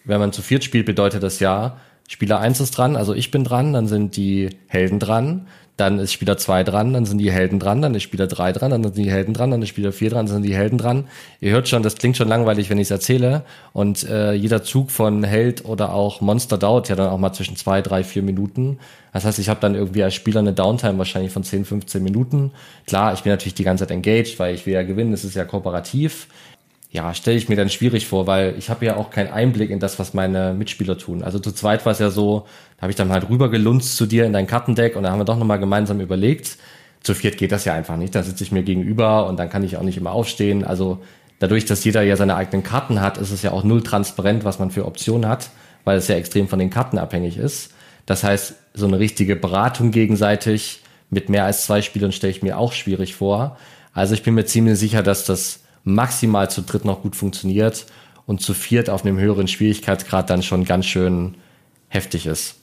[0.03, 3.43] wenn man zu viert spielt, bedeutet das ja, Spieler 1 ist dran, also ich bin
[3.43, 7.59] dran, dann sind die Helden dran, dann ist Spieler 2 dran, dann sind die Helden
[7.59, 10.09] dran, dann ist Spieler 3 dran, dann sind die Helden dran, dann ist Spieler 4
[10.09, 11.05] dran, dann sind die Helden dran.
[11.39, 13.43] Ihr hört schon, das klingt schon langweilig, wenn ich es erzähle.
[13.73, 17.55] Und äh, jeder Zug von Held oder auch Monster dauert ja dann auch mal zwischen
[17.55, 18.79] 2, 3, 4 Minuten.
[19.13, 22.51] Das heißt, ich habe dann irgendwie als Spieler eine Downtime wahrscheinlich von 10, 15 Minuten.
[22.87, 25.35] Klar, ich bin natürlich die ganze Zeit engaged, weil ich will ja gewinnen, es ist
[25.35, 26.27] ja kooperativ
[26.89, 29.79] ja, stelle ich mir dann schwierig vor, weil ich habe ja auch keinen Einblick in
[29.79, 31.21] das, was meine Mitspieler tun.
[31.21, 32.45] Also zu zweit war es ja so,
[32.77, 35.25] da habe ich dann halt rübergelunzt zu dir in dein Kartendeck und da haben wir
[35.25, 36.57] doch nochmal gemeinsam überlegt.
[37.03, 38.15] Zu viert geht das ja einfach nicht.
[38.15, 40.63] Da sitze ich mir gegenüber und dann kann ich auch nicht immer aufstehen.
[40.63, 40.99] Also
[41.39, 44.59] dadurch, dass jeder ja seine eigenen Karten hat, ist es ja auch null transparent, was
[44.59, 45.49] man für Optionen hat,
[45.83, 47.73] weil es ja extrem von den Karten abhängig ist.
[48.05, 52.57] Das heißt, so eine richtige Beratung gegenseitig mit mehr als zwei Spielern stelle ich mir
[52.57, 53.57] auch schwierig vor.
[53.93, 57.85] Also ich bin mir ziemlich sicher, dass das maximal zu dritt noch gut funktioniert
[58.25, 61.35] und zu viert auf einem höheren Schwierigkeitsgrad dann schon ganz schön
[61.87, 62.55] heftig ist.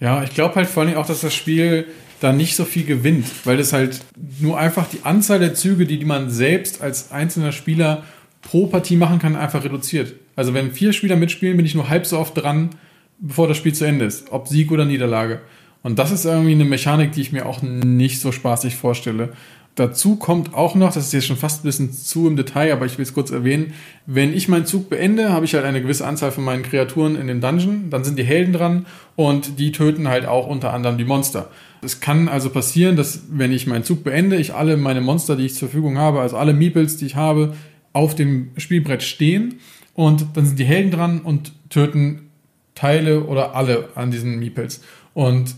[0.00, 1.86] Ja, ich glaube halt vor allem auch, dass das Spiel
[2.20, 4.00] da nicht so viel gewinnt, weil das halt
[4.40, 8.04] nur einfach die Anzahl der Züge, die, die man selbst als einzelner Spieler
[8.42, 10.14] pro Partie machen kann, einfach reduziert.
[10.36, 12.70] Also wenn vier Spieler mitspielen, bin ich nur halb so oft dran,
[13.18, 15.40] bevor das Spiel zu Ende ist, ob Sieg oder Niederlage.
[15.82, 19.32] Und das ist irgendwie eine Mechanik, die ich mir auch nicht so spaßig vorstelle.
[19.78, 22.84] Dazu kommt auch noch, das ist jetzt schon fast ein bisschen zu im Detail, aber
[22.84, 23.74] ich will es kurz erwähnen,
[24.06, 27.28] wenn ich meinen Zug beende, habe ich halt eine gewisse Anzahl von meinen Kreaturen in
[27.28, 31.04] dem Dungeon, dann sind die Helden dran und die töten halt auch unter anderem die
[31.04, 31.48] Monster.
[31.80, 35.46] Es kann also passieren, dass wenn ich meinen Zug beende, ich alle meine Monster, die
[35.46, 37.54] ich zur Verfügung habe, also alle Meeples, die ich habe,
[37.92, 39.60] auf dem Spielbrett stehen
[39.94, 42.30] und dann sind die Helden dran und töten
[42.74, 44.82] Teile oder alle an diesen Meeples.
[45.14, 45.54] Und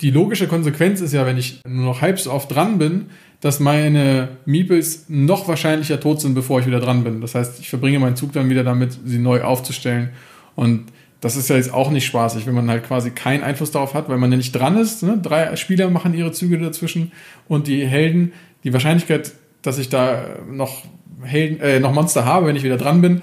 [0.00, 3.06] die logische Konsequenz ist ja, wenn ich nur noch halb so oft dran bin,
[3.44, 7.20] dass meine Meeples noch wahrscheinlicher tot sind, bevor ich wieder dran bin.
[7.20, 10.08] Das heißt, ich verbringe meinen Zug dann wieder damit, sie neu aufzustellen.
[10.54, 10.84] Und
[11.20, 14.08] das ist ja jetzt auch nicht spaßig, wenn man halt quasi keinen Einfluss darauf hat,
[14.08, 15.02] weil man ja nicht dran ist.
[15.02, 15.18] Ne?
[15.22, 17.12] Drei Spieler machen ihre Züge dazwischen
[17.46, 18.32] und die Helden,
[18.64, 20.82] die Wahrscheinlichkeit, dass ich da noch,
[21.22, 23.20] Helden, äh, noch Monster habe, wenn ich wieder dran bin,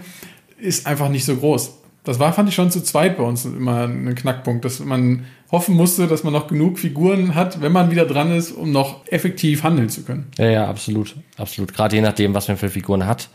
[0.59, 1.80] ist einfach nicht so groß.
[2.03, 5.75] Das war, fand ich schon zu zweit bei uns immer ein Knackpunkt, dass man hoffen
[5.75, 9.63] musste, dass man noch genug Figuren hat, wenn man wieder dran ist, um noch effektiv
[9.63, 10.27] handeln zu können.
[10.37, 11.15] Ja, ja, absolut.
[11.37, 11.73] Absolut.
[11.73, 13.29] Gerade je nachdem, was man für Figuren hat.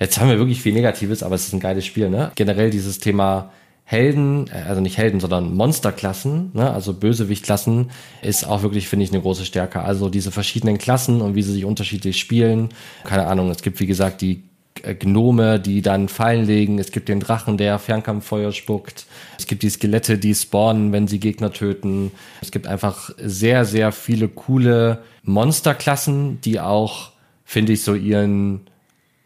[0.00, 2.30] Jetzt haben wir wirklich viel Negatives, aber es ist ein geiles Spiel, ne?
[2.34, 3.50] Generell dieses Thema
[3.90, 6.70] Helden, äh, also nicht Helden, sondern Monsterklassen, ne?
[6.70, 9.80] also Bösewichtklassen, ist auch wirklich, finde ich, eine große Stärke.
[9.80, 12.68] Also diese verschiedenen Klassen und wie sie sich unterschiedlich spielen.
[13.04, 14.42] Keine Ahnung, es gibt, wie gesagt, die
[14.82, 16.78] Gnome, die dann Fallen legen.
[16.78, 19.06] Es gibt den Drachen, der Fernkampffeuer spuckt.
[19.38, 22.12] Es gibt die Skelette, die spawnen, wenn sie Gegner töten.
[22.40, 27.10] Es gibt einfach sehr, sehr viele coole Monsterklassen, die auch,
[27.44, 28.68] finde ich, so ihren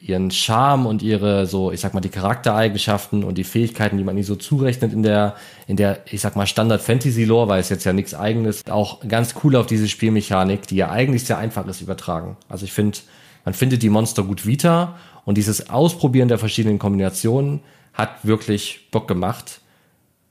[0.03, 4.17] ihren Charme und ihre so, ich sag mal, die Charaktereigenschaften und die Fähigkeiten, die man
[4.17, 5.37] ihnen so zurechnet in der,
[5.69, 9.07] in der, ich sag mal, Standard Fantasy Lore, weil es jetzt ja nichts eigenes, auch
[9.07, 12.37] ganz cool auf diese Spielmechanik, die ja eigentlich sehr einfach ist, übertragen.
[12.49, 12.99] Also ich finde,
[13.45, 17.61] man findet die Monster gut wieder und dieses Ausprobieren der verschiedenen Kombinationen
[17.95, 19.61] hat wirklich Bock gemacht,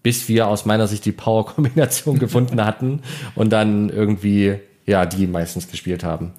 [0.04, 3.01] bis wir aus meiner Sicht die Power-Kombination gefunden hatten
[3.36, 6.34] und dann irgendwie, ja, die meistens gespielt haben.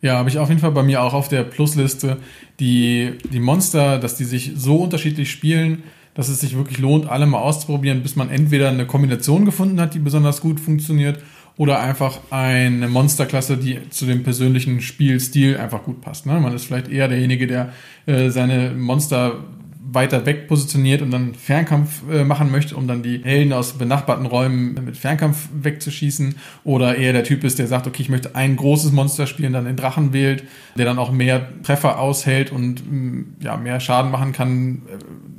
[0.00, 2.18] Ja, habe ich auf jeden Fall bei mir auch auf der Plusliste
[2.60, 5.82] die, die Monster, dass die sich so unterschiedlich spielen,
[6.14, 9.94] dass es sich wirklich lohnt, alle mal auszuprobieren, bis man entweder eine Kombination gefunden hat,
[9.94, 11.20] die besonders gut funktioniert,
[11.58, 16.24] oder einfach eine Monsterklasse, die zu dem persönlichen Spielstil einfach gut passt.
[16.24, 16.38] Ne?
[16.40, 17.72] Man ist vielleicht eher derjenige, der
[18.06, 19.44] äh, seine Monster
[19.90, 24.26] weiter weg positioniert und dann Fernkampf äh, machen möchte, um dann die Helden aus benachbarten
[24.26, 26.34] Räumen mit Fernkampf wegzuschießen.
[26.64, 29.64] Oder eher der Typ ist, der sagt, okay, ich möchte ein großes Monster spielen, dann
[29.64, 30.44] den Drachen wählt,
[30.76, 34.82] der dann auch mehr Treffer aushält und mm, ja, mehr Schaden machen kann.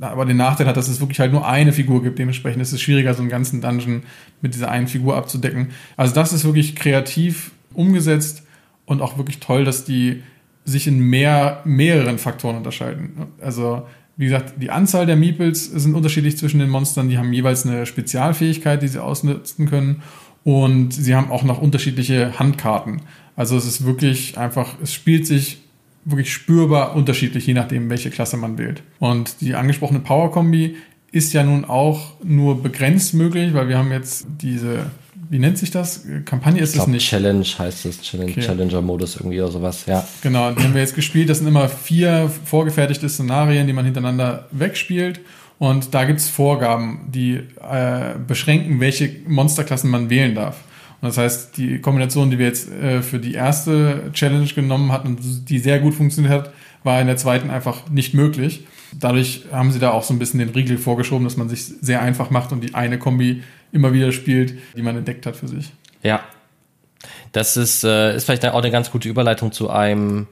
[0.00, 2.18] Äh, aber den Nachteil hat, dass es wirklich halt nur eine Figur gibt.
[2.18, 4.02] Dementsprechend ist es schwieriger, so einen ganzen Dungeon
[4.40, 5.68] mit dieser einen Figur abzudecken.
[5.96, 8.42] Also das ist wirklich kreativ umgesetzt
[8.84, 10.22] und auch wirklich toll, dass die
[10.64, 13.28] sich in mehr, mehreren Faktoren unterscheiden.
[13.40, 13.86] Also
[14.20, 17.08] wie gesagt, die Anzahl der Meeples sind unterschiedlich zwischen den Monstern.
[17.08, 20.02] Die haben jeweils eine Spezialfähigkeit, die sie ausnutzen können.
[20.44, 23.00] Und sie haben auch noch unterschiedliche Handkarten.
[23.34, 25.62] Also es ist wirklich einfach, es spielt sich
[26.04, 28.82] wirklich spürbar unterschiedlich, je nachdem, welche Klasse man wählt.
[28.98, 30.76] Und die angesprochene Power-Kombi
[31.12, 34.90] ist ja nun auch nur begrenzt möglich, weil wir haben jetzt diese
[35.30, 36.04] wie nennt sich das?
[36.24, 37.08] Kampagne ist Ich es nicht.
[37.08, 38.40] Challenge heißt es, Challenge, Okay.
[38.40, 40.04] Challenger-Modus irgendwie oder sowas, ja.
[40.22, 41.30] Genau, die haben wir jetzt gespielt.
[41.30, 45.20] Das sind immer vier vorgefertigte Szenarien, die man hintereinander wegspielt.
[45.60, 50.56] Und da gibt's Vorgaben, die äh, beschränken, welche Monsterklassen man wählen darf.
[51.00, 55.08] Und das heißt, die Kombination, die wir jetzt äh, für die erste Challenge genommen hatten
[55.08, 58.66] und die sehr gut funktioniert hat, war in der zweiten einfach nicht möglich.
[58.98, 62.02] Dadurch haben sie da auch so ein bisschen den Riegel vorgeschoben, dass man sich sehr
[62.02, 65.72] einfach macht und die eine Kombi immer wieder spielt, die man entdeckt hat für sich.
[66.02, 66.20] Ja.
[67.32, 70.26] Das ist, äh, ist vielleicht auch eine ganz gute Überleitung zu einem,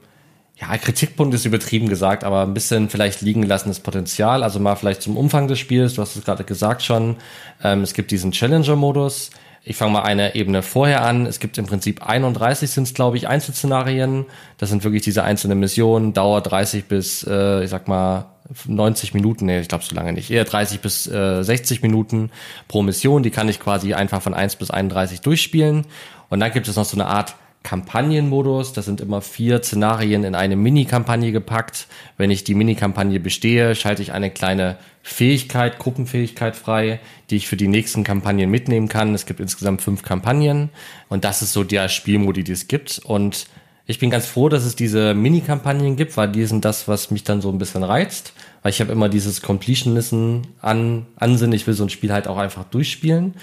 [0.56, 4.42] ja, Kritikpunkt ist übertrieben gesagt, aber ein bisschen vielleicht liegen lassendes Potenzial.
[4.42, 7.16] Also mal vielleicht zum Umfang des Spiels, du hast es gerade gesagt schon.
[7.62, 9.30] Ähm, es gibt diesen Challenger-Modus.
[9.64, 11.26] Ich fange mal eine Ebene vorher an.
[11.26, 14.24] Es gibt im Prinzip 31 sind es, glaube ich, Einzelszenarien.
[14.56, 18.26] Das sind wirklich diese einzelnen Missionen, Dauer 30 bis, äh, ich sag mal,
[18.66, 22.30] 90 Minuten, nee, ich glaube so lange nicht, eher 30 bis äh, 60 Minuten
[22.66, 23.22] pro Mission.
[23.22, 25.86] Die kann ich quasi einfach von 1 bis 31 durchspielen.
[26.30, 28.72] Und dann gibt es noch so eine Art Kampagnenmodus.
[28.72, 31.86] Das sind immer vier Szenarien in eine Mini-Kampagne gepackt.
[32.16, 37.56] Wenn ich die Mini-Kampagne bestehe, schalte ich eine kleine Fähigkeit, Gruppenfähigkeit frei, die ich für
[37.56, 39.14] die nächsten Kampagnen mitnehmen kann.
[39.14, 40.70] Es gibt insgesamt fünf Kampagnen
[41.08, 43.00] und das ist so der Spielmodi, die es gibt.
[43.04, 43.46] Und
[43.90, 47.24] ich bin ganz froh, dass es diese Mini-Kampagnen gibt, weil die sind das, was mich
[47.24, 48.34] dann so ein bisschen reizt.
[48.62, 51.52] Weil ich habe immer dieses Completionism an Ansinn.
[51.52, 53.34] Ich will so ein Spiel halt auch einfach durchspielen.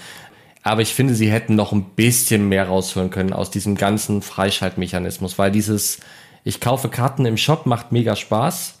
[0.62, 5.36] Aber ich finde, sie hätten noch ein bisschen mehr rausholen können aus diesem ganzen Freischaltmechanismus,
[5.36, 5.98] weil dieses,
[6.44, 8.78] ich kaufe Karten im Shop, macht mega Spaß.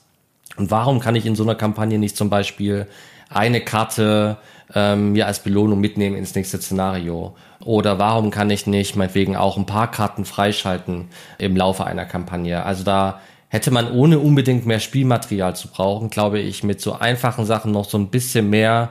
[0.56, 2.86] Und warum kann ich in so einer Kampagne nicht zum Beispiel
[3.28, 4.38] eine Karte
[4.74, 7.36] ähm, mir als Belohnung mitnehmen ins nächste Szenario?
[7.64, 11.08] Oder warum kann ich nicht meinetwegen auch ein paar Karten freischalten
[11.38, 12.64] im Laufe einer Kampagne?
[12.64, 17.46] Also da hätte man ohne unbedingt mehr Spielmaterial zu brauchen, glaube ich, mit so einfachen
[17.46, 18.90] Sachen noch so ein bisschen mehr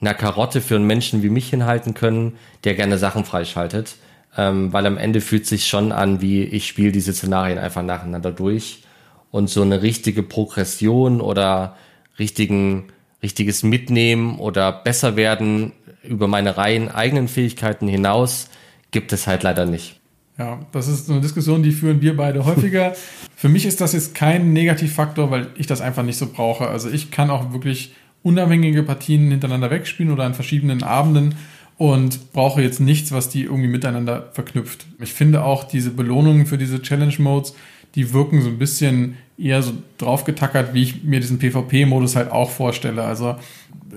[0.00, 3.96] einer Karotte für einen Menschen wie mich hinhalten können, der gerne Sachen freischaltet.
[4.36, 8.32] Ähm, weil am Ende fühlt sich schon an, wie ich spiele diese Szenarien einfach nacheinander
[8.32, 8.82] durch.
[9.30, 11.76] Und so eine richtige Progression oder
[12.18, 12.88] richtigen,
[13.22, 18.48] richtiges Mitnehmen oder besser werden über meine rein eigenen Fähigkeiten hinaus
[18.90, 20.00] gibt es halt leider nicht.
[20.38, 22.94] Ja, das ist eine Diskussion, die führen wir beide häufiger.
[23.36, 26.68] Für mich ist das jetzt kein Negativfaktor, weil ich das einfach nicht so brauche.
[26.68, 31.34] Also ich kann auch wirklich unabhängige Partien hintereinander wegspielen oder an verschiedenen Abenden
[31.76, 34.86] und brauche jetzt nichts, was die irgendwie miteinander verknüpft.
[35.00, 37.54] Ich finde auch diese Belohnungen für diese Challenge Modes,
[37.94, 42.50] die wirken so ein bisschen eher so draufgetackert, wie ich mir diesen PvP-Modus halt auch
[42.50, 43.02] vorstelle.
[43.02, 43.36] Also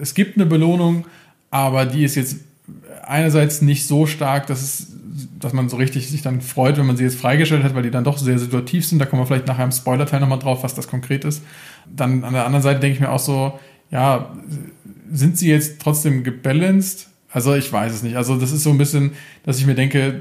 [0.01, 1.05] es gibt eine Belohnung,
[1.51, 2.37] aber die ist jetzt
[3.03, 4.95] einerseits nicht so stark, dass es
[5.39, 7.91] dass man so richtig sich dann freut, wenn man sie jetzt freigestellt hat, weil die
[7.91, 8.99] dann doch sehr situativ sind.
[8.99, 11.43] Da kommen wir vielleicht nachher im Spoiler-Teil nochmal drauf, was das konkret ist.
[11.93, 13.57] Dann an der anderen Seite denke ich mir auch so,
[13.91, 14.33] ja,
[15.11, 17.07] sind sie jetzt trotzdem gebalanced?
[17.29, 18.15] Also ich weiß es nicht.
[18.17, 19.11] Also das ist so ein bisschen,
[19.43, 20.19] dass ich mir denke,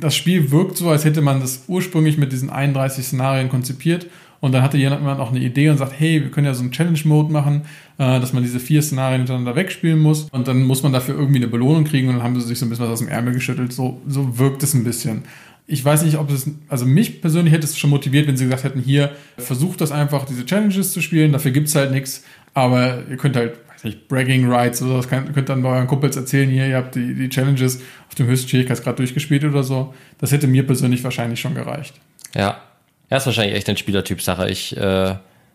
[0.00, 4.06] das Spiel wirkt so, als hätte man das ursprünglich mit diesen 31 Szenarien konzipiert
[4.40, 6.72] und dann hatte jemand auch eine Idee und sagt, hey, wir können ja so einen
[6.72, 7.62] Challenge-Mode machen,
[7.98, 11.36] äh, dass man diese vier Szenarien hintereinander wegspielen muss und dann muss man dafür irgendwie
[11.36, 13.34] eine Belohnung kriegen und dann haben sie sich so ein bisschen was aus dem Ärmel
[13.34, 13.72] geschüttelt.
[13.72, 15.22] So, so wirkt es ein bisschen.
[15.66, 18.64] Ich weiß nicht, ob es, also mich persönlich hätte es schon motiviert, wenn sie gesagt
[18.64, 23.16] hätten, hier, versucht das einfach, diese Challenges zu spielen, dafür gibt's halt nichts, aber ihr
[23.16, 23.54] könnt halt,
[23.84, 26.76] nicht, Bragging Rights oder so, das könnt, könnt dann bei euren Kumpels erzählen, hier, ihr
[26.76, 29.94] habt die, die Challenges auf dem höchsten Schwierigkeitsgrad durchgespielt oder so.
[30.18, 31.94] Das hätte mir persönlich wahrscheinlich schon gereicht.
[32.34, 32.60] Ja.
[33.10, 34.48] Ja, ist wahrscheinlich echt eine Spielertyp-Sache.
[34.48, 35.10] Ich, äh,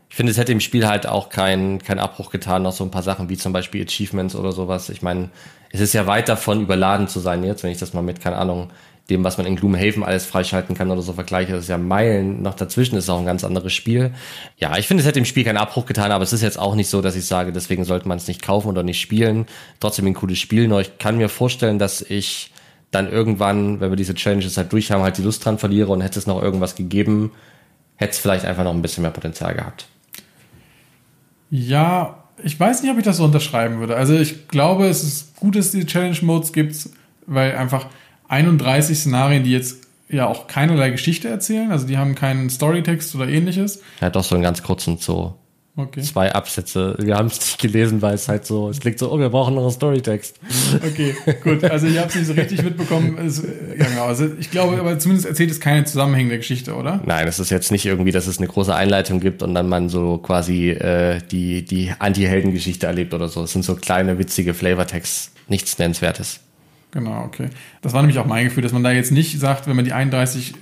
[0.10, 2.92] ich finde, es hätte im Spiel halt auch keinen kein Abbruch getan, noch so ein
[2.92, 4.90] paar Sachen wie zum Beispiel Achievements oder sowas.
[4.90, 5.30] Ich meine,
[5.72, 8.38] es ist ja weit davon, überladen zu sein jetzt, wenn ich das mal mit, keine
[8.38, 8.70] Ahnung,
[9.10, 11.52] dem, was man in Gloomhaven alles freischalten kann oder so vergleiche.
[11.52, 14.12] Das ist ja Meilen noch dazwischen, ist auch ein ganz anderes Spiel.
[14.58, 16.76] Ja, ich finde, es hätte im Spiel keinen Abbruch getan, aber es ist jetzt auch
[16.76, 19.46] nicht so, dass ich sage, deswegen sollte man es nicht kaufen oder nicht spielen.
[19.80, 20.68] Trotzdem ein cooles Spiel.
[20.68, 22.52] Nur ich kann mir vorstellen, dass ich
[22.89, 26.02] dann irgendwann, wenn wir diese Challenges halt durch haben, halt die Lust dran verliere und
[26.02, 27.32] hätte es noch irgendwas gegeben,
[27.98, 29.88] hätte es vielleicht einfach noch ein bisschen mehr Potenzial gehabt.
[31.52, 33.96] Ja, ich weiß nicht, ob ich das so unterschreiben würde.
[33.96, 36.76] Also ich glaube, es ist gut, dass es die Challenge Modes gibt,
[37.28, 37.88] weil einfach
[38.28, 43.28] 31 Szenarien, die jetzt ja auch keinerlei Geschichte erzählen, also die haben keinen Storytext oder
[43.28, 43.82] ähnliches.
[44.02, 45.36] Ja, doch so einen ganz kurzen so
[45.78, 46.02] Okay.
[46.02, 46.96] zwei Absätze.
[47.00, 49.56] Wir haben es nicht gelesen, weil es halt so, es klingt so, oh, wir brauchen
[49.56, 50.40] noch einen Storytext.
[50.86, 51.66] Okay, gut.
[51.66, 53.18] Also ich habe es nicht so richtig mitbekommen.
[53.18, 53.44] Es,
[53.78, 54.06] ja, genau.
[54.06, 57.02] Also ich glaube, aber zumindest erzählt es keine zusammenhängende Geschichte, oder?
[57.06, 59.90] Nein, es ist jetzt nicht irgendwie, dass es eine große Einleitung gibt und dann man
[59.90, 63.44] so quasi äh, die, die Anti-Helden-Geschichte erlebt oder so.
[63.44, 66.40] Es sind so kleine, witzige Flavortext, nichts Nennenswertes.
[66.95, 67.49] Genau, okay.
[67.81, 69.91] Das war nämlich auch mein Gefühl, dass man da jetzt nicht sagt, wenn man die
[69.91, 70.53] 31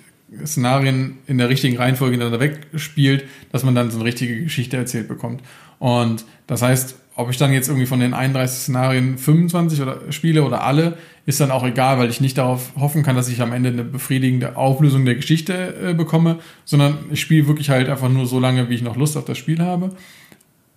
[0.43, 5.07] Szenarien in der richtigen Reihenfolge hintereinander wegspielt, dass man dann so eine richtige Geschichte erzählt
[5.07, 5.43] bekommt.
[5.77, 10.43] Und das heißt, ob ich dann jetzt irgendwie von den 31 Szenarien 25 oder spiele
[10.43, 13.53] oder alle, ist dann auch egal, weil ich nicht darauf hoffen kann, dass ich am
[13.53, 18.25] Ende eine befriedigende Auflösung der Geschichte äh, bekomme, sondern ich spiele wirklich halt einfach nur
[18.25, 19.91] so lange, wie ich noch Lust auf das Spiel habe.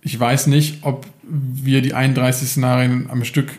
[0.01, 3.57] Ich weiß nicht, ob wir die 31 Szenarien am Stück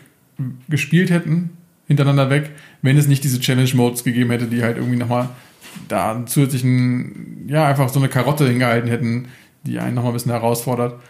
[0.69, 1.49] gespielt hätten,
[1.89, 5.29] hintereinander weg, wenn es nicht diese Challenge-Modes gegeben hätte, die halt irgendwie nochmal
[5.87, 9.27] da einen zusätzlichen, ja, einfach so eine Karotte hingehalten hätten,
[9.65, 11.01] die einen nochmal ein bisschen herausfordert.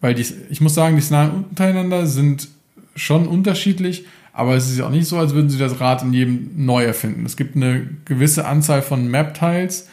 [0.00, 2.48] Weil die, ich muss sagen, die Szenarien untereinander sind
[2.94, 6.12] schon unterschiedlich, aber es ist ja auch nicht so, als würden sie das Rad in
[6.12, 7.26] jedem neu erfinden.
[7.26, 9.88] Es gibt eine gewisse Anzahl von Map-Tiles.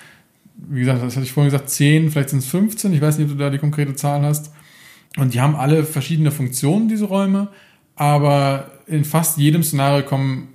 [0.69, 2.93] Wie gesagt, das hatte ich vorhin gesagt, 10, vielleicht sind es 15.
[2.93, 4.51] Ich weiß nicht, ob du da die konkrete Zahl hast.
[5.17, 7.47] Und die haben alle verschiedene Funktionen, diese Räume.
[7.95, 10.49] Aber in fast jedem Szenario kommen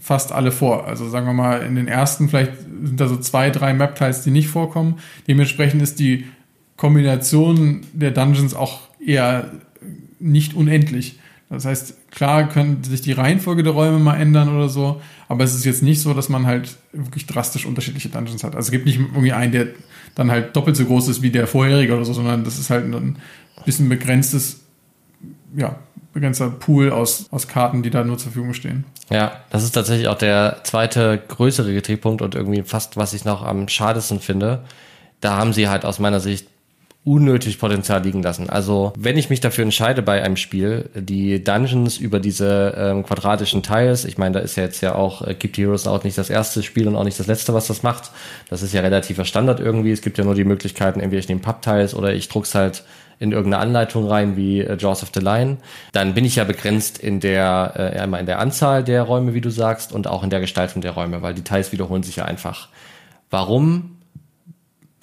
[0.00, 0.86] fast alle vor.
[0.86, 4.30] Also sagen wir mal, in den ersten vielleicht sind da so zwei, drei Map-Tiles, die
[4.30, 4.98] nicht vorkommen.
[5.28, 6.26] Dementsprechend ist die
[6.76, 9.50] Kombination der Dungeons auch eher
[10.18, 11.18] nicht unendlich.
[11.50, 15.52] Das heißt, klar können sich die Reihenfolge der Räume mal ändern oder so, aber es
[15.52, 18.54] ist jetzt nicht so, dass man halt wirklich drastisch unterschiedliche Dungeons hat.
[18.54, 19.66] Also es gibt nicht irgendwie einen, der
[20.14, 22.84] dann halt doppelt so groß ist wie der vorherige oder so, sondern das ist halt
[22.84, 23.16] ein
[23.64, 24.60] bisschen begrenztes,
[25.56, 25.76] ja,
[26.12, 28.84] begrenzter Pool aus, aus Karten, die da nur zur Verfügung stehen.
[29.10, 33.42] Ja, das ist tatsächlich auch der zweite größere Kritikpunkt und irgendwie fast, was ich noch
[33.42, 34.64] am schadesten finde.
[35.20, 36.46] Da haben sie halt aus meiner Sicht
[37.02, 38.50] unnötig Potenzial liegen lassen.
[38.50, 43.62] Also wenn ich mich dafür entscheide bei einem Spiel, die Dungeons über diese ähm, quadratischen
[43.62, 46.28] Tiles, ich meine, da ist ja jetzt ja auch äh, Keep Heroes auch nicht das
[46.28, 48.10] erste Spiel und auch nicht das letzte, was das macht.
[48.50, 49.92] Das ist ja relativer Standard irgendwie.
[49.92, 52.84] Es gibt ja nur die Möglichkeiten, entweder ich nehme Papptiles oder ich druck's halt
[53.20, 55.58] in irgendeine Anleitung rein wie äh, Jaws of the Lion,
[55.92, 59.40] dann bin ich ja begrenzt in der äh, einmal in der Anzahl der Räume, wie
[59.40, 62.24] du sagst, und auch in der Gestaltung der Räume, weil die Teils wiederholen sich ja
[62.24, 62.68] einfach.
[63.30, 64.00] Warum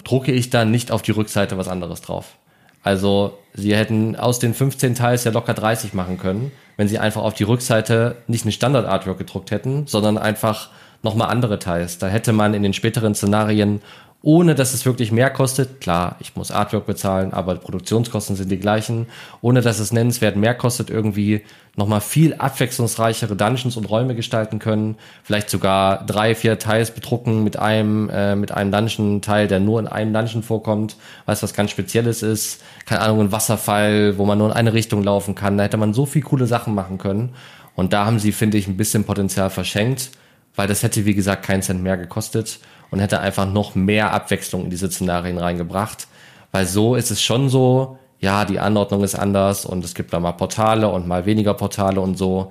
[0.08, 2.36] drucke ich dann nicht auf die Rückseite was anderes drauf.
[2.82, 7.22] Also sie hätten aus den 15 Teils ja locker 30 machen können, wenn sie einfach
[7.22, 10.70] auf die Rückseite nicht ein Standard-Artwork gedruckt hätten, sondern einfach
[11.02, 11.98] nochmal andere Teils.
[11.98, 13.80] Da hätte man in den späteren Szenarien
[14.20, 15.80] ohne dass es wirklich mehr kostet.
[15.80, 19.06] Klar, ich muss Artwork bezahlen, aber Produktionskosten sind die gleichen.
[19.42, 21.42] Ohne dass es nennenswert mehr kostet, irgendwie
[21.76, 24.96] nochmal viel abwechslungsreichere Dungeons und Räume gestalten können.
[25.22, 29.86] Vielleicht sogar drei, vier Teils bedrucken mit einem, äh, mit einem Dungeon-Teil, der nur in
[29.86, 32.60] einem Dungeon vorkommt, was was ganz Spezielles ist.
[32.86, 35.56] Keine Ahnung, ein Wasserfall, wo man nur in eine Richtung laufen kann.
[35.56, 37.36] Da hätte man so viel coole Sachen machen können.
[37.76, 40.10] Und da haben sie, finde ich, ein bisschen Potenzial verschenkt,
[40.58, 42.58] weil das hätte, wie gesagt, keinen Cent mehr gekostet
[42.90, 46.08] und hätte einfach noch mehr Abwechslung in diese Szenarien reingebracht.
[46.50, 50.18] Weil so ist es schon so, ja, die Anordnung ist anders und es gibt da
[50.18, 52.50] mal Portale und mal weniger Portale und so.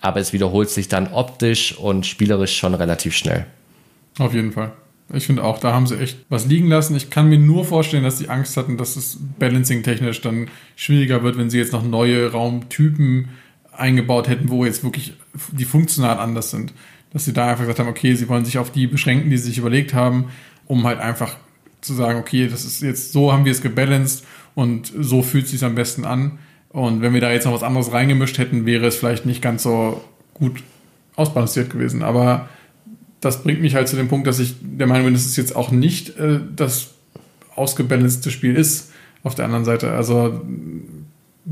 [0.00, 3.44] Aber es wiederholt sich dann optisch und spielerisch schon relativ schnell.
[4.20, 4.70] Auf jeden Fall.
[5.12, 6.94] Ich finde auch, da haben sie echt was liegen lassen.
[6.94, 11.36] Ich kann mir nur vorstellen, dass sie Angst hatten, dass es balancing-technisch dann schwieriger wird,
[11.36, 13.30] wenn sie jetzt noch neue Raumtypen
[13.76, 15.14] eingebaut hätten, wo jetzt wirklich
[15.50, 16.72] die funktional anders sind
[17.12, 19.48] dass sie da einfach gesagt haben, okay, sie wollen sich auf die beschränken, die sie
[19.48, 20.26] sich überlegt haben,
[20.66, 21.36] um halt einfach
[21.80, 25.52] zu sagen, okay, das ist jetzt so haben wir es gebalanced und so fühlt es
[25.52, 26.38] sich am besten an.
[26.70, 29.62] Und wenn wir da jetzt noch was anderes reingemischt hätten, wäre es vielleicht nicht ganz
[29.62, 30.02] so
[30.34, 30.62] gut
[31.16, 32.02] ausbalanciert gewesen.
[32.02, 32.48] Aber
[33.20, 35.56] das bringt mich halt zu dem Punkt, dass ich der Meinung bin, dass es jetzt
[35.56, 36.94] auch nicht äh, das
[37.54, 38.92] ausgebalancete Spiel ist.
[39.24, 40.40] Auf der anderen Seite, also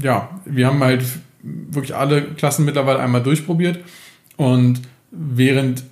[0.00, 1.04] ja, wir haben halt
[1.42, 3.80] wirklich alle Klassen mittlerweile einmal durchprobiert
[4.36, 5.84] und während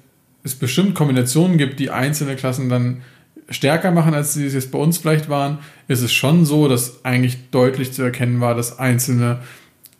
[0.42, 3.02] es bestimmt Kombinationen gibt, die einzelne Klassen dann
[3.48, 7.04] stärker machen, als sie es jetzt bei uns vielleicht waren, ist es schon so, dass
[7.04, 9.40] eigentlich deutlich zu erkennen war, dass einzelne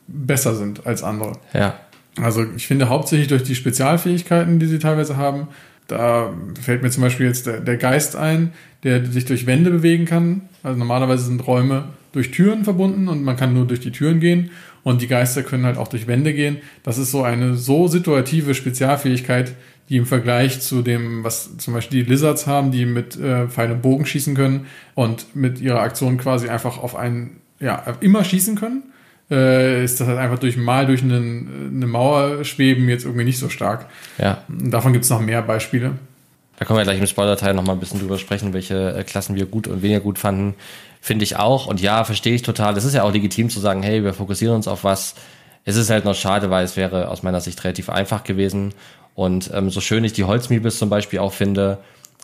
[0.07, 1.33] besser sind als andere.
[1.53, 1.79] Ja.
[2.17, 5.49] Also ich finde hauptsächlich durch die Spezialfähigkeiten, die sie teilweise haben,
[5.89, 8.53] da fällt mir zum Beispiel jetzt der, der Geist ein,
[8.85, 10.43] der sich durch Wände bewegen kann.
[10.63, 14.51] Also normalerweise sind Räume durch Türen verbunden und man kann nur durch die Türen gehen
[14.85, 16.59] und die Geister können halt auch durch Wände gehen.
[16.85, 19.55] Das ist so eine so situative Spezialfähigkeit,
[19.89, 23.73] die im Vergleich zu dem, was zum Beispiel die Lizards haben, die mit äh, Pfeil
[23.73, 28.57] und Bogen schießen können und mit ihrer Aktion quasi einfach auf einen, ja, immer schießen
[28.57, 28.85] können,
[29.31, 33.39] äh, ist das halt einfach durch mal durch einen, eine Mauer schweben jetzt irgendwie nicht
[33.39, 33.87] so stark.
[34.19, 34.45] Ja.
[34.49, 35.93] Davon gibt es noch mehr Beispiele.
[36.57, 39.47] Da können wir gleich im Spoiler-Teil nochmal ein bisschen drüber sprechen, welche äh, Klassen wir
[39.47, 40.55] gut und weniger gut fanden.
[41.05, 41.67] Finde ich auch.
[41.67, 42.75] Und ja, verstehe ich total.
[42.79, 45.15] Es ist ja auch legitim zu sagen, hey, wir fokussieren uns auf was.
[45.67, 48.73] Es ist halt noch schade, weil es wäre aus meiner Sicht relativ einfach gewesen.
[49.15, 51.77] Und ähm, so schön ich die Holzmiebels zum Beispiel auch finde,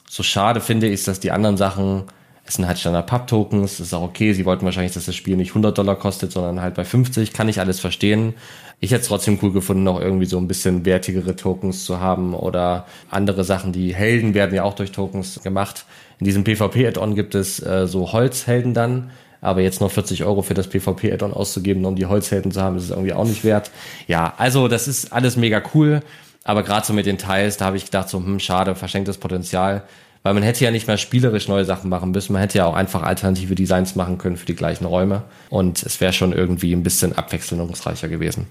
[0.09, 2.05] so schade finde ich, dass die anderen Sachen,
[2.47, 4.33] es sind halt Standard-Pub-Tokens, ist auch okay.
[4.33, 7.35] Sie wollten wahrscheinlich, dass das Spiel nicht 100 Dollar kostet, sondern halt bei 50.
[7.35, 8.33] Kann ich alles verstehen.
[8.81, 12.33] Ich hätte es trotzdem cool gefunden, noch irgendwie so ein bisschen wertigere Tokens zu haben
[12.33, 13.73] oder andere Sachen.
[13.73, 15.85] Die Helden werden ja auch durch Tokens gemacht.
[16.21, 19.11] In diesem PvP-Add-on gibt es äh, so Holzhelden dann,
[19.41, 22.85] Aber jetzt noch 40 Euro für das PvP-Add-on auszugeben, um die Holzhelden zu haben, ist
[22.85, 23.71] es irgendwie auch nicht wert.
[24.07, 26.01] Ja, also das ist alles mega cool.
[26.45, 29.85] Aber gerade so mit den Teils, da habe ich gedacht, so, hm, schade, verschenktes Potenzial.
[30.23, 32.35] Weil man hätte ja nicht mehr spielerisch neue Sachen machen müssen.
[32.35, 35.23] Man hätte ja auch einfach alternative Designs machen können für die gleichen Räume.
[35.49, 38.47] Und es wäre schon irgendwie ein bisschen abwechslungsreicher gewesen.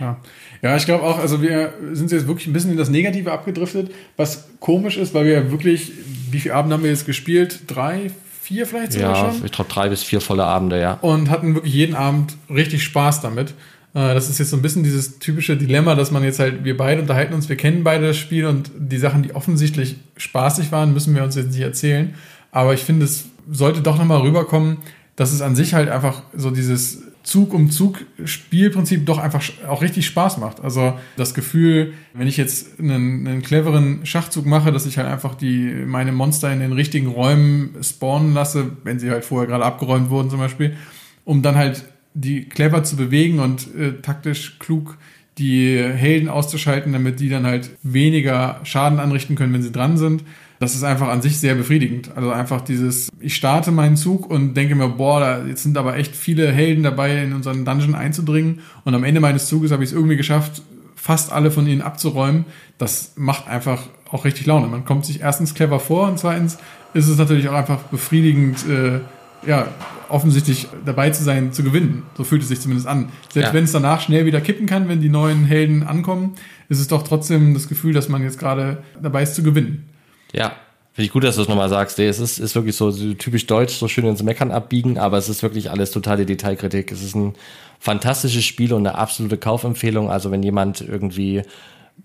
[0.00, 0.16] Ja,
[0.62, 3.90] ja ich glaube auch, also wir sind jetzt wirklich ein bisschen in das Negative abgedriftet,
[4.16, 5.92] was komisch ist, weil wir wirklich,
[6.30, 7.60] wie viele Abende haben wir jetzt gespielt?
[7.66, 8.10] Drei,
[8.40, 9.40] vier vielleicht sogar ja, schon?
[9.40, 10.94] Ja, ich glaube drei bis vier volle Abende, ja.
[11.02, 13.54] Und hatten wirklich jeden Abend richtig Spaß damit.
[13.94, 16.76] Äh, das ist jetzt so ein bisschen dieses typische Dilemma, dass man jetzt halt, wir
[16.76, 20.92] beide unterhalten uns, wir kennen beide das Spiel und die Sachen, die offensichtlich spaßig waren,
[20.92, 22.14] müssen wir uns jetzt nicht erzählen.
[22.50, 24.78] Aber ich finde, es sollte doch nochmal rüberkommen,
[25.16, 29.82] dass es an sich halt einfach so dieses Zug um Zug Spielprinzip doch einfach auch
[29.82, 30.60] richtig Spaß macht.
[30.60, 35.34] Also das Gefühl, wenn ich jetzt einen, einen cleveren Schachzug mache, dass ich halt einfach
[35.34, 40.10] die, meine Monster in den richtigen Räumen spawnen lasse, wenn sie halt vorher gerade abgeräumt
[40.10, 40.76] wurden zum Beispiel,
[41.24, 44.98] um dann halt die clever zu bewegen und äh, taktisch klug
[45.38, 50.24] die Helden auszuschalten, damit die dann halt weniger Schaden anrichten können, wenn sie dran sind.
[50.62, 52.12] Das ist einfach an sich sehr befriedigend.
[52.14, 55.96] Also einfach dieses, ich starte meinen Zug und denke mir, boah, da, jetzt sind aber
[55.96, 58.60] echt viele Helden dabei, in unseren Dungeon einzudringen.
[58.84, 60.62] Und am Ende meines Zuges habe ich es irgendwie geschafft,
[60.94, 62.44] fast alle von ihnen abzuräumen.
[62.78, 64.68] Das macht einfach auch richtig Laune.
[64.68, 66.58] Man kommt sich erstens clever vor und zweitens
[66.94, 69.00] ist es natürlich auch einfach befriedigend, äh,
[69.44, 69.66] ja,
[70.08, 72.04] offensichtlich dabei zu sein, zu gewinnen.
[72.16, 73.08] So fühlt es sich zumindest an.
[73.32, 73.52] Selbst ja.
[73.52, 76.34] wenn es danach schnell wieder kippen kann, wenn die neuen Helden ankommen,
[76.68, 79.88] ist es doch trotzdem das Gefühl, dass man jetzt gerade dabei ist zu gewinnen.
[80.32, 80.56] Ja,
[80.94, 81.98] Finde ich gut, dass du es nochmal sagst.
[81.98, 85.30] Es ist, ist wirklich so, so typisch deutsch, so schön ins Meckern abbiegen, aber es
[85.30, 86.92] ist wirklich alles totale Detailkritik.
[86.92, 87.32] Es ist ein
[87.80, 90.10] fantastisches Spiel und eine absolute Kaufempfehlung.
[90.10, 91.44] Also wenn jemand irgendwie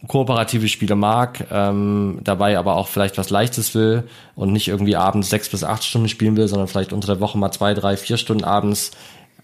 [0.07, 4.03] kooperative Spiele mag, ähm, dabei aber auch vielleicht was Leichtes will
[4.35, 7.37] und nicht irgendwie abends sechs bis acht Stunden spielen will, sondern vielleicht unter der Woche
[7.37, 8.91] mal zwei, drei, vier Stunden abends,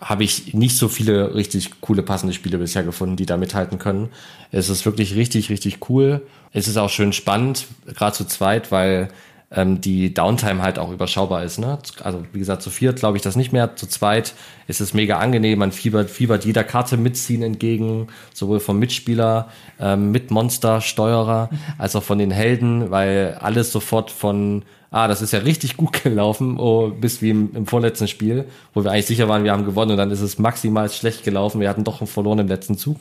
[0.04, 4.10] habe ich nicht so viele richtig coole passende Spiele bisher gefunden, die da mithalten können.
[4.51, 6.22] Es ist wirklich richtig, richtig cool.
[6.51, 9.10] Es ist auch schön spannend, gerade zu zweit, weil
[9.54, 11.60] ähm, die Downtime halt auch überschaubar ist.
[11.60, 11.78] Ne?
[12.04, 13.76] Also wie gesagt, zu viert glaube ich das nicht mehr.
[13.76, 14.34] Zu zweit
[14.68, 15.60] ist es mega angenehm.
[15.60, 19.49] Man fiebert, fiebert jeder Karte mitziehen entgegen, sowohl vom Mitspieler,
[19.80, 25.34] ähm, Mitmonster, Steuerer, als auch von den Helden, weil alles sofort von ah, das ist
[25.34, 29.28] ja richtig gut gelaufen, oh, bis wie im, im, vorletzten Spiel, wo wir eigentlich sicher
[29.28, 31.60] waren, wir haben gewonnen und dann ist es maximal schlecht gelaufen.
[31.60, 32.99] Wir hatten doch einen verlorenen letzten Zug.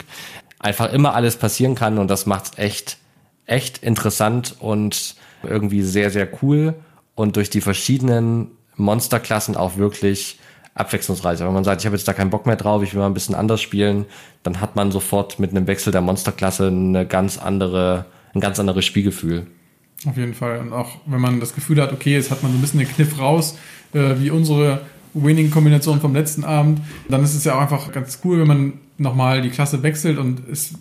[0.57, 2.97] Einfach immer alles passieren kann und das macht's echt,
[3.45, 6.73] echt interessant und irgendwie sehr, sehr cool
[7.15, 10.39] und durch die verschiedenen Monsterklassen auch wirklich
[10.75, 11.39] abwechslungsreich.
[11.39, 13.13] Wenn man sagt, ich habe jetzt da keinen Bock mehr drauf, ich will mal ein
[13.13, 14.05] bisschen anders spielen,
[14.41, 18.85] dann hat man sofort mit einem Wechsel der Monsterklasse eine ganz andere, ein ganz anderes
[18.85, 19.47] Spielgefühl.
[20.05, 20.59] Auf jeden Fall.
[20.59, 22.89] Und auch wenn man das Gefühl hat, okay, jetzt hat man so ein bisschen den
[22.89, 23.57] Kniff raus,
[23.93, 24.81] äh, wie unsere
[25.13, 29.41] Winning-Kombination vom letzten Abend, dann ist es ja auch einfach ganz cool, wenn man nochmal
[29.41, 30.73] die Klasse wechselt und es,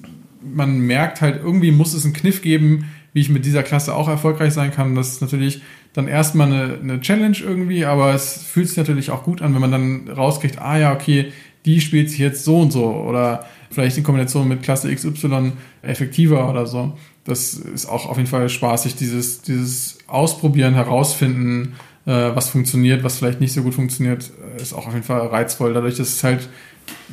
[0.43, 4.09] man merkt halt, irgendwie muss es einen Kniff geben, wie ich mit dieser Klasse auch
[4.09, 4.95] erfolgreich sein kann.
[4.95, 9.25] Das ist natürlich dann erstmal eine, eine Challenge irgendwie, aber es fühlt sich natürlich auch
[9.25, 11.33] gut an, wenn man dann rauskriegt, ah ja, okay,
[11.65, 15.53] die spielt sich jetzt so und so oder vielleicht in Kombination mit Klasse XY
[15.83, 16.97] effektiver oder so.
[17.25, 23.19] Das ist auch auf jeden Fall spaßig, dieses, dieses Ausprobieren, herausfinden, äh, was funktioniert, was
[23.19, 26.25] vielleicht nicht so gut funktioniert, äh, ist auch auf jeden Fall reizvoll, dadurch, dass es
[26.25, 26.49] halt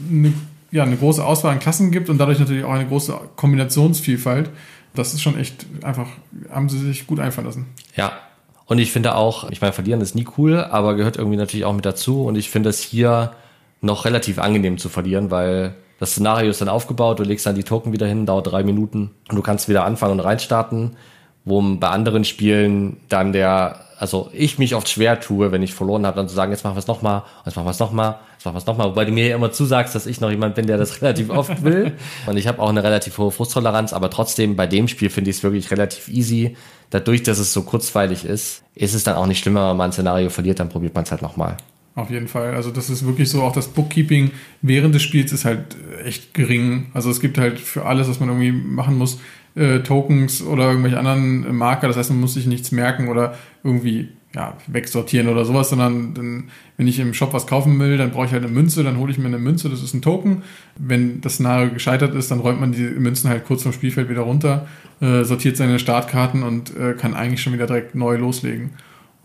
[0.09, 0.33] eine,
[0.71, 4.49] ja, eine große Auswahl an Klassen gibt und dadurch natürlich auch eine große Kombinationsvielfalt
[4.93, 6.07] das ist schon echt einfach,
[6.49, 7.65] haben sie sich gut einfallen lassen.
[7.95, 8.11] Ja.
[8.65, 11.73] Und ich finde auch, ich meine, verlieren ist nie cool, aber gehört irgendwie natürlich auch
[11.73, 12.23] mit dazu.
[12.25, 13.31] Und ich finde es hier
[13.81, 17.63] noch relativ angenehm zu verlieren, weil das Szenario ist dann aufgebaut, du legst dann die
[17.63, 20.95] Token wieder hin, dauert drei Minuten und du kannst wieder anfangen und reinstarten,
[21.45, 26.05] wo bei anderen Spielen dann der also ich mich oft schwer tue, wenn ich verloren
[26.05, 28.45] habe, dann zu sagen, jetzt machen wir es nochmal, jetzt machen wir es nochmal, jetzt
[28.45, 28.87] machen wir es nochmal.
[28.87, 31.65] Wobei du mir ja immer zusagst, dass ich noch jemand bin, der das relativ oft
[31.65, 31.91] will.
[32.25, 35.37] Und ich habe auch eine relativ hohe Frusttoleranz, aber trotzdem bei dem Spiel finde ich
[35.37, 36.55] es wirklich relativ easy.
[36.91, 39.93] Dadurch, dass es so kurzweilig ist, ist es dann auch nicht schlimmer, wenn man ein
[39.93, 41.57] Szenario verliert, dann probiert man es halt nochmal.
[41.95, 42.53] Auf jeden Fall.
[42.53, 44.31] Also das ist wirklich so, auch das Bookkeeping
[44.61, 45.75] während des Spiels ist halt
[46.05, 46.87] echt gering.
[46.93, 49.19] Also es gibt halt für alles, was man irgendwie machen muss,
[49.55, 51.87] äh, Tokens oder irgendwelche anderen Marker.
[51.87, 56.43] Das heißt, man muss sich nichts merken oder irgendwie ja, wegsortieren oder sowas, sondern dann,
[56.77, 59.11] wenn ich im Shop was kaufen will, dann brauche ich halt eine Münze, dann hole
[59.11, 60.43] ich mir eine Münze, das ist ein Token.
[60.77, 64.21] Wenn das Szenario gescheitert ist, dann räumt man die Münzen halt kurz vom Spielfeld wieder
[64.21, 64.67] runter,
[65.01, 68.71] äh, sortiert seine Startkarten und äh, kann eigentlich schon wieder direkt neu loslegen.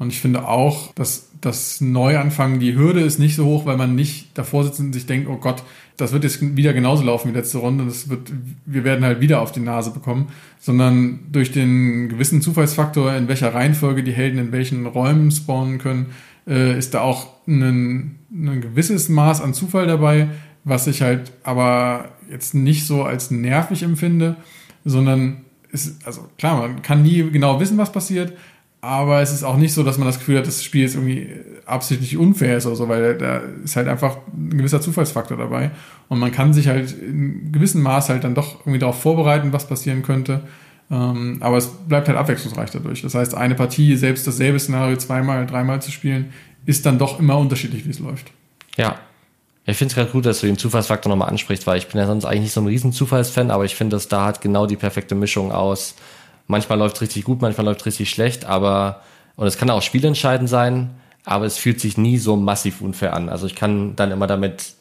[0.05, 3.95] Und ich finde auch, dass das Neuanfangen, die Hürde ist nicht so hoch, weil man
[3.95, 5.63] nicht davor sitzt und sich denkt, oh Gott,
[5.97, 8.31] das wird jetzt wieder genauso laufen wie letzte Runde und das wird,
[8.67, 10.29] wir werden halt wieder auf die Nase bekommen,
[10.61, 16.11] sondern durch den gewissen Zufallsfaktor, in welcher Reihenfolge die Helden in welchen Räumen spawnen können,
[16.47, 20.29] äh, ist da auch ein, ein gewisses Maß an Zufall dabei,
[20.65, 24.37] was ich halt aber jetzt nicht so als nervig empfinde,
[24.85, 28.35] sondern ist, also klar, man kann nie genau wissen, was passiert,
[28.85, 31.29] aber es ist auch nicht so, dass man das Gefühl hat, das Spiel jetzt irgendwie
[31.65, 35.71] absichtlich unfair ist oder so, weil da ist halt einfach ein gewisser Zufallsfaktor dabei.
[36.09, 39.67] Und man kann sich halt in gewissem Maß halt dann doch irgendwie darauf vorbereiten, was
[39.67, 40.43] passieren könnte.
[40.91, 43.01] Ähm, aber es bleibt halt abwechslungsreich dadurch.
[43.01, 46.33] Das heißt, eine Partie, selbst dasselbe Szenario zweimal, dreimal zu spielen,
[46.67, 48.33] ist dann doch immer unterschiedlich, wie es läuft.
[48.77, 48.99] Ja.
[49.67, 52.07] Ich finde es gerade gut, dass du den Zufallsfaktor nochmal ansprichst, weil ich bin ja
[52.07, 54.77] sonst eigentlich nicht so ein riesen Zufallsfan, aber ich finde, dass da hat genau die
[54.77, 55.95] perfekte Mischung aus
[56.47, 59.01] Manchmal läuft es richtig gut, manchmal läuft es richtig schlecht, aber,
[59.37, 60.91] und es kann auch spielentscheidend sein,
[61.25, 63.29] aber es fühlt sich nie so massiv unfair an.
[63.29, 64.75] Also ich kann dann immer damit,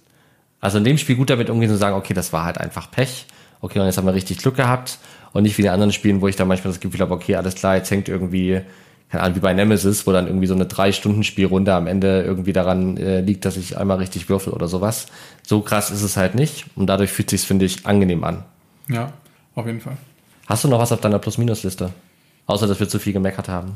[0.59, 3.25] also in dem Spiel gut damit umgehen und sagen, okay, das war halt einfach Pech.
[3.61, 4.99] Okay, und jetzt haben wir richtig Glück gehabt.
[5.31, 7.55] Und nicht wie in anderen Spielen, wo ich dann manchmal das Gefühl habe, okay, alles
[7.55, 8.61] klar, jetzt hängt irgendwie,
[9.09, 12.97] keine Ahnung, wie bei Nemesis, wo dann irgendwie so eine Drei-Stunden-Spielrunde am Ende irgendwie daran
[12.97, 15.07] äh, liegt, dass ich einmal richtig würfel oder sowas.
[15.41, 16.65] So krass ist es halt nicht.
[16.75, 18.43] Und dadurch fühlt sich finde ich, angenehm an.
[18.89, 19.13] Ja,
[19.55, 19.97] auf jeden Fall.
[20.47, 21.91] Hast du noch was auf deiner Plus-Minus-Liste?
[22.45, 23.73] Außer, dass wir zu viel gemeckert haben.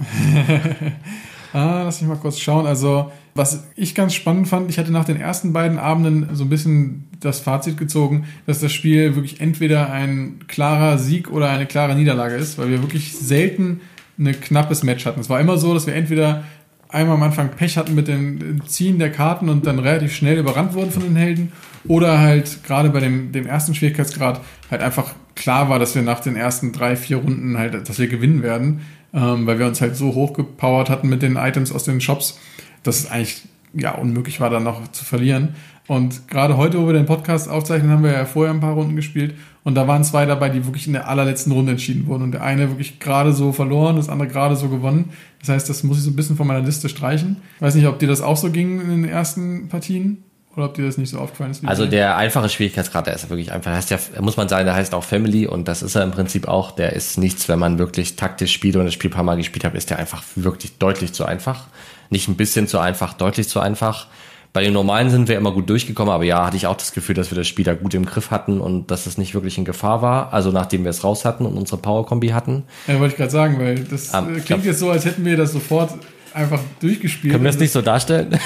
[1.53, 2.67] ah, lass mich mal kurz schauen.
[2.67, 6.49] Also, was ich ganz spannend fand, ich hatte nach den ersten beiden Abenden so ein
[6.49, 11.95] bisschen das Fazit gezogen, dass das Spiel wirklich entweder ein klarer Sieg oder eine klare
[11.95, 13.79] Niederlage ist, weil wir wirklich selten
[14.19, 15.21] ein knappes Match hatten.
[15.21, 16.43] Es war immer so, dass wir entweder
[16.89, 20.73] einmal am Anfang Pech hatten mit dem Ziehen der Karten und dann relativ schnell überrannt
[20.73, 21.51] wurden von den Helden
[21.87, 24.41] oder halt gerade bei dem, dem ersten Schwierigkeitsgrad
[24.71, 28.07] halt einfach klar war, dass wir nach den ersten drei, vier Runden halt, dass wir
[28.07, 28.81] gewinnen werden,
[29.13, 32.37] ähm, weil wir uns halt so hochgepowert hatten mit den Items aus den Shops,
[32.83, 35.55] dass es eigentlich ja unmöglich war, dann noch zu verlieren.
[35.87, 38.97] Und gerade heute, wo wir den Podcast aufzeichnen, haben wir ja vorher ein paar Runden
[38.97, 42.23] gespielt und da waren zwei dabei, die wirklich in der allerletzten Runde entschieden wurden.
[42.23, 45.09] Und der eine wirklich gerade so verloren, das andere gerade so gewonnen.
[45.39, 47.37] Das heißt, das muss ich so ein bisschen von meiner Liste streichen.
[47.57, 50.23] Ich weiß nicht, ob dir das auch so ging in den ersten Partien.
[50.57, 51.63] Oder ob dir das nicht so aufgefallen ist?
[51.63, 53.71] also der einfache Schwierigkeitsgrad, der ist wirklich einfach.
[53.71, 56.47] Heißt ja, muss man sagen, der heißt auch Family und das ist er im Prinzip
[56.47, 56.71] auch.
[56.71, 59.63] Der ist nichts, wenn man wirklich taktisch spielt und das Spiel ein paar Mal gespielt
[59.63, 61.65] hat, ist der einfach wirklich deutlich zu einfach.
[62.09, 64.07] Nicht ein bisschen zu einfach, deutlich zu einfach.
[64.51, 67.13] Bei den normalen sind wir immer gut durchgekommen, aber ja, hatte ich auch das Gefühl,
[67.13, 69.65] dass wir das Spiel da gut im Griff hatten und dass es nicht wirklich in
[69.65, 70.33] Gefahr war.
[70.33, 72.63] Also nachdem wir es raus hatten und unsere Power-Kombi hatten.
[72.87, 75.37] Ja, wollte ich gerade sagen, weil das um, klingt glaub, jetzt so, als hätten wir
[75.37, 75.91] das sofort
[76.33, 77.33] einfach durchgespielt.
[77.33, 78.29] Können wir das nicht so darstellen?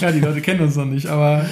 [0.00, 1.44] ja, die Leute kennen uns noch nicht, aber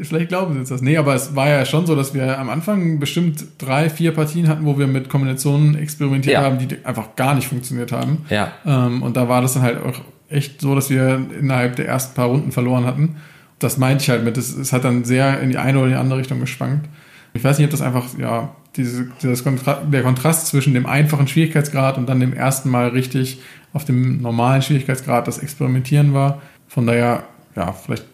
[0.00, 0.82] vielleicht glauben sie uns das.
[0.82, 4.48] Nee, aber es war ja schon so, dass wir am Anfang bestimmt drei, vier Partien
[4.48, 6.42] hatten, wo wir mit Kombinationen experimentiert ja.
[6.42, 8.24] haben, die einfach gar nicht funktioniert haben.
[8.30, 8.52] Ja.
[8.64, 12.14] Ähm, und da war das dann halt auch echt so, dass wir innerhalb der ersten
[12.14, 13.16] paar Runden verloren hatten.
[13.58, 14.36] Das meinte ich halt mit.
[14.36, 16.88] Es hat dann sehr in die eine oder die andere Richtung geschwankt.
[17.34, 21.28] Ich weiß nicht, ob das einfach, ja, diese, dieses Kontra der Kontrast zwischen dem einfachen
[21.28, 23.40] Schwierigkeitsgrad und dann dem ersten Mal richtig
[23.72, 26.42] auf dem normalen Schwierigkeitsgrad das Experimentieren war.
[26.68, 27.24] Von daher,
[27.56, 28.04] ja, vielleicht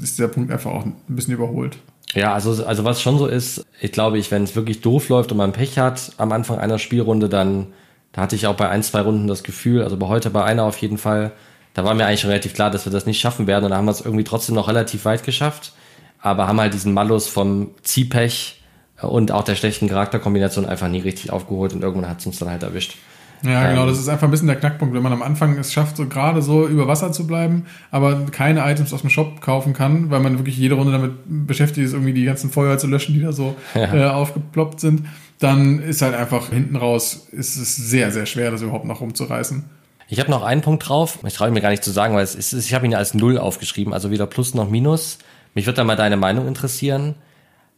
[0.00, 1.78] ist der Punkt einfach auch ein bisschen überholt.
[2.14, 5.32] Ja, also, also was schon so ist, ich glaube, ich, wenn es wirklich doof läuft
[5.32, 7.66] und man Pech hat am Anfang einer Spielrunde, dann,
[8.12, 10.64] da hatte ich auch bei ein, zwei Runden das Gefühl, also bei heute bei einer
[10.64, 11.32] auf jeden Fall,
[11.74, 13.76] da war mir eigentlich schon relativ klar, dass wir das nicht schaffen werden und da
[13.76, 15.72] haben wir es irgendwie trotzdem noch relativ weit geschafft,
[16.20, 18.62] aber haben halt diesen Malus vom Ziehpech
[19.02, 22.50] und auch der schlechten Charakterkombination einfach nie richtig aufgeholt und irgendwann hat es uns dann
[22.50, 22.96] halt erwischt.
[23.42, 25.72] Ja, genau, ähm, das ist einfach ein bisschen der Knackpunkt, wenn man am Anfang es
[25.72, 29.72] schafft, so gerade so über Wasser zu bleiben, aber keine Items aus dem Shop kaufen
[29.72, 33.14] kann, weil man wirklich jede Runde damit beschäftigt ist, irgendwie die ganzen Feuer zu löschen,
[33.14, 33.94] die da so ja.
[33.94, 35.06] äh, aufgeploppt sind,
[35.38, 39.64] dann ist halt einfach hinten raus, ist es sehr, sehr schwer, das überhaupt noch rumzureißen.
[40.08, 42.34] Ich habe noch einen Punkt drauf, ich traue mir gar nicht zu sagen, weil es
[42.34, 45.18] ist, ich habe ihn als Null aufgeschrieben, also weder Plus noch Minus.
[45.54, 47.16] Mich würde da mal deine Meinung interessieren.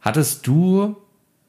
[0.00, 0.96] Hattest du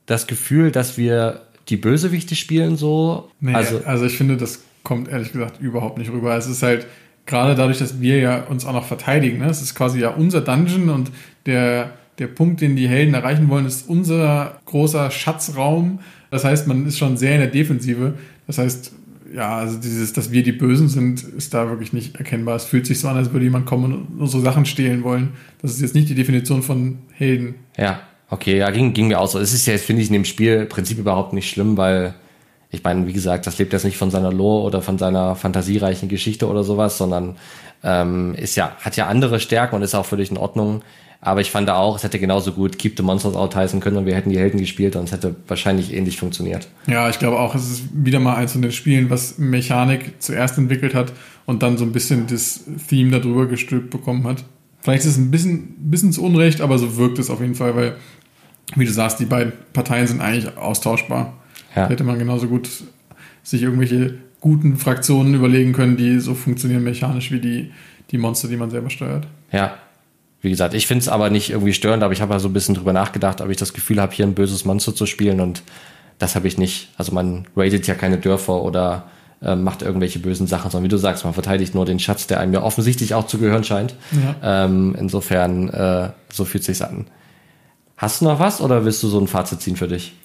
[0.05, 3.29] das Gefühl, dass wir die Bösewichte spielen so.
[3.39, 6.35] Nee, also, also ich finde, das kommt ehrlich gesagt überhaupt nicht rüber.
[6.35, 6.87] Es ist halt
[7.25, 9.39] gerade dadurch, dass wir ja uns auch noch verteidigen.
[9.39, 9.45] Ne?
[9.45, 11.11] Es ist quasi ja unser Dungeon und
[11.45, 15.99] der, der Punkt, den die Helden erreichen wollen, ist unser großer Schatzraum.
[16.31, 18.15] Das heißt, man ist schon sehr in der Defensive.
[18.47, 18.93] Das heißt,
[19.33, 22.55] ja, also dieses, dass wir die Bösen sind, ist da wirklich nicht erkennbar.
[22.55, 25.33] Es fühlt sich so an, als würde jemand kommen und unsere Sachen stehlen wollen.
[25.61, 27.55] Das ist jetzt nicht die Definition von Helden.
[27.77, 29.39] Ja, Okay, ja, ging, ging mir auch so.
[29.39, 32.13] Es ist ja, finde ich, in dem Spiel im Prinzip überhaupt nicht schlimm, weil
[32.71, 36.07] ich meine, wie gesagt, das lebt jetzt nicht von seiner Lore oder von seiner fantasiereichen
[36.07, 37.37] Geschichte oder sowas, sondern
[37.83, 40.83] ähm, ist ja, hat ja andere Stärken und ist auch völlig in Ordnung.
[41.21, 44.05] Aber ich fand auch, es hätte genauso gut Keep the Monsters Out heißen können und
[44.05, 46.69] wir hätten die Helden gespielt und es hätte wahrscheinlich ähnlich funktioniert.
[46.87, 50.57] Ja, ich glaube auch, es ist wieder mal eins von den Spielen, was Mechanik zuerst
[50.57, 51.11] entwickelt hat
[51.45, 54.45] und dann so ein bisschen das Theme darüber gestülpt bekommen hat.
[54.81, 57.75] Vielleicht ist es ein bisschen, bisschen zu Unrecht, aber so wirkt es auf jeden Fall,
[57.75, 57.95] weil,
[58.75, 61.33] wie du sagst, die beiden Parteien sind eigentlich austauschbar.
[61.75, 61.83] Ja.
[61.83, 62.69] Da hätte man genauso gut
[63.43, 67.71] sich irgendwelche guten Fraktionen überlegen können, die so funktionieren mechanisch wie die,
[68.11, 69.27] die Monster, die man selber steuert.
[69.51, 69.77] Ja.
[70.41, 72.53] Wie gesagt, ich finde es aber nicht irgendwie störend, aber ich habe ja so ein
[72.53, 75.63] bisschen drüber nachgedacht, ob ich das Gefühl habe, hier ein böses Monster zu spielen und
[76.17, 76.89] das habe ich nicht.
[76.97, 79.09] Also man raidet ja keine Dörfer oder
[79.41, 82.39] äh, macht irgendwelche bösen Sachen, sondern wie du sagst, man verteidigt nur den Schatz, der
[82.39, 83.95] einem ja offensichtlich auch zu gehören scheint.
[84.11, 84.65] Ja.
[84.65, 87.07] Ähm, insofern, äh, so fühlt sich's an.
[87.99, 90.15] Hast du noch was oder willst du so ein Fazit ziehen für dich?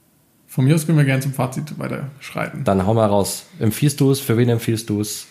[0.47, 2.63] Von mir aus können wir gerne zum Fazit weiter schreiten.
[2.63, 3.47] Dann hau mal raus.
[3.59, 4.21] Empfiehlst du es?
[4.21, 5.27] Für wen empfiehlst du es?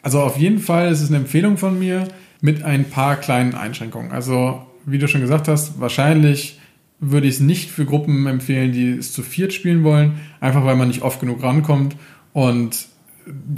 [0.00, 2.08] Also auf jeden Fall ist es eine Empfehlung von mir
[2.40, 4.12] mit ein paar kleinen Einschränkungen.
[4.12, 6.58] Also wie du schon gesagt hast, wahrscheinlich
[7.00, 10.76] würde ich es nicht für Gruppen empfehlen, die es zu viert spielen wollen, einfach weil
[10.76, 11.96] man nicht oft genug rankommt
[12.32, 12.86] und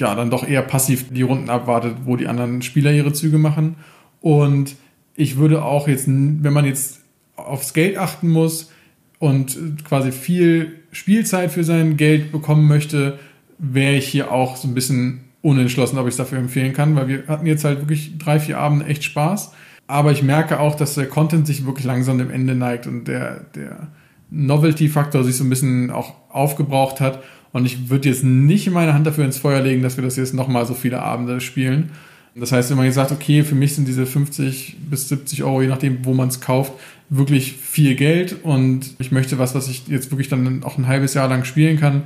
[0.01, 3.77] ja, dann doch eher passiv die Runden abwartet, wo die anderen Spieler ihre Züge machen.
[4.21, 4.75] Und
[5.15, 7.06] ich würde auch jetzt, wenn man jetzt
[7.37, 8.71] aufs Geld achten muss,
[9.19, 13.19] und quasi viel Spielzeit für sein Geld bekommen möchte,
[13.59, 17.09] wäre ich hier auch so ein bisschen unentschlossen, ob ich es dafür empfehlen kann, weil
[17.09, 19.53] wir hatten jetzt halt wirklich drei, vier Abende echt Spaß.
[19.87, 23.45] Aber ich merke auch, dass der Content sich wirklich langsam dem Ende neigt und der,
[23.55, 23.89] der
[24.31, 27.23] Novelty-Faktor sich so ein bisschen auch aufgebraucht hat.
[27.53, 30.35] Und ich würde jetzt nicht meine Hand dafür ins Feuer legen, dass wir das jetzt
[30.35, 31.93] nochmal so viele Abende spielen.
[32.39, 35.63] Das heißt, wenn man jetzt sagt, okay, für mich sind diese 50 bis 70 Euro,
[35.63, 36.73] je nachdem, wo man es kauft,
[37.09, 41.15] wirklich viel Geld und ich möchte was, was ich jetzt wirklich dann auch ein halbes
[41.15, 42.03] Jahr lang spielen kann,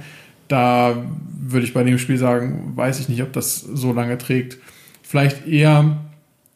[0.46, 1.04] da
[1.40, 4.58] würde ich bei dem Spiel sagen, weiß ich nicht, ob das so lange trägt.
[5.02, 5.98] Vielleicht eher,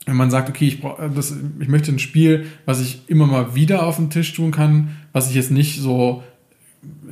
[0.06, 0.82] wenn man sagt, okay, ich,
[1.14, 4.96] das, ich möchte ein Spiel, was ich immer mal wieder auf den Tisch tun kann,
[5.12, 6.22] was ich jetzt nicht so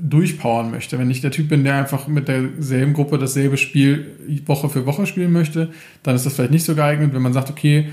[0.00, 0.98] durchpowern möchte.
[0.98, 5.06] Wenn ich der Typ bin, der einfach mit derselben Gruppe dasselbe Spiel Woche für Woche
[5.06, 7.14] spielen möchte, dann ist das vielleicht nicht so geeignet.
[7.14, 7.88] Wenn man sagt, okay,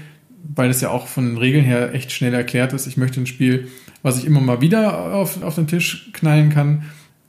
[0.56, 3.28] weil es ja auch von den Regeln her echt schnell erklärt ist, ich möchte ein
[3.28, 3.68] Spiel,
[4.02, 6.84] was ich immer mal wieder auf, auf den Tisch knallen kann,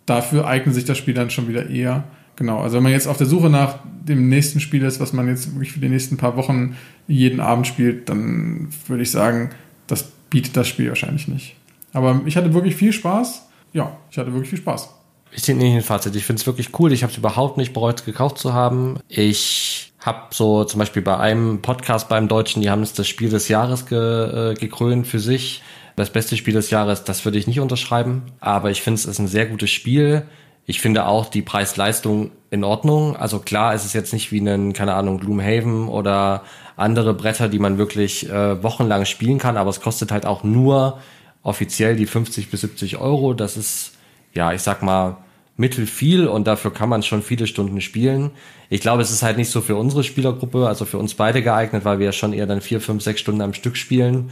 [0.07, 2.05] dafür eignet sich das Spiel dann schon wieder eher.
[2.37, 5.29] Genau, also wenn man jetzt auf der Suche nach dem nächsten Spiel ist, was man
[5.29, 6.77] jetzt wirklich für die nächsten paar Wochen
[7.07, 9.51] jeden Abend spielt, dann würde ich sagen,
[9.87, 11.57] das bietet das Spiel wahrscheinlich nicht.
[11.93, 14.95] Aber ich hatte wirklich viel Spaß ja, ich hatte wirklich viel Spaß.
[15.33, 16.17] Ich ziehe nicht ein Fazit.
[16.17, 16.93] Ich finde es wirklich cool.
[16.93, 18.99] Ich habe es überhaupt nicht bereut, gekauft zu haben.
[19.09, 23.29] Ich habe so zum Beispiel bei einem Podcast beim Deutschen, die haben es das Spiel
[23.29, 25.63] des Jahres ge, äh, gekrönt für sich.
[25.95, 28.23] Das beste Spiel des Jahres, das würde ich nicht unterschreiben.
[28.41, 30.23] Aber ich finde es ist ein sehr gutes Spiel.
[30.67, 33.17] Ich finde auch die Preis-Leistung in Ordnung.
[33.17, 36.43] Also klar, es ist jetzt nicht wie ein, keine Ahnung, Gloomhaven oder
[36.77, 40.99] andere Bretter, die man wirklich äh, wochenlang spielen kann, aber es kostet halt auch nur
[41.43, 43.35] offiziell die 50 bis 70 Euro.
[43.35, 43.93] Das ist,
[44.35, 45.19] ja, ich sag mal,
[45.57, 48.31] mittelfiel und dafür kann man schon viele Stunden spielen.
[48.71, 51.85] Ich glaube, es ist halt nicht so für unsere Spielergruppe, also für uns beide geeignet,
[51.85, 54.31] weil wir ja schon eher dann vier, fünf, sechs Stunden am Stück spielen.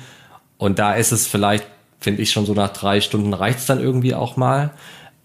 [0.56, 1.66] Und da ist es vielleicht,
[2.00, 4.70] finde ich, schon so nach drei Stunden reicht's dann irgendwie auch mal.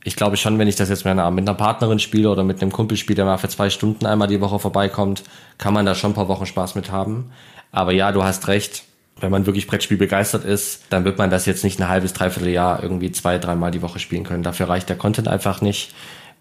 [0.04, 2.62] Ich glaube schon, wenn ich das jetzt mit einer, mit einer Partnerin spiele oder mit
[2.62, 5.24] einem Kumpel spiele, der mal für zwei Stunden einmal die Woche vorbeikommt,
[5.58, 7.32] kann man da schon ein paar Wochen Spaß mit haben.
[7.72, 8.84] Aber ja, du hast recht
[9.20, 12.50] wenn man wirklich Brettspiel begeistert ist, dann wird man das jetzt nicht ein halbes, dreiviertel
[12.50, 14.44] Jahr irgendwie zwei, dreimal die Woche spielen können.
[14.44, 15.94] Dafür reicht der Content einfach nicht.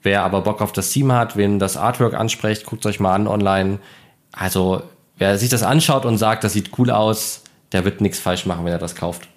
[0.02, 3.28] Wer aber Bock auf das Team hat, wen das Artwork anspricht, guckt euch mal an
[3.28, 3.78] online.
[4.32, 4.82] Also,
[5.16, 8.64] wer sich das anschaut und sagt, das sieht cool aus, der wird nichts falsch machen,
[8.64, 9.28] wenn er das kauft.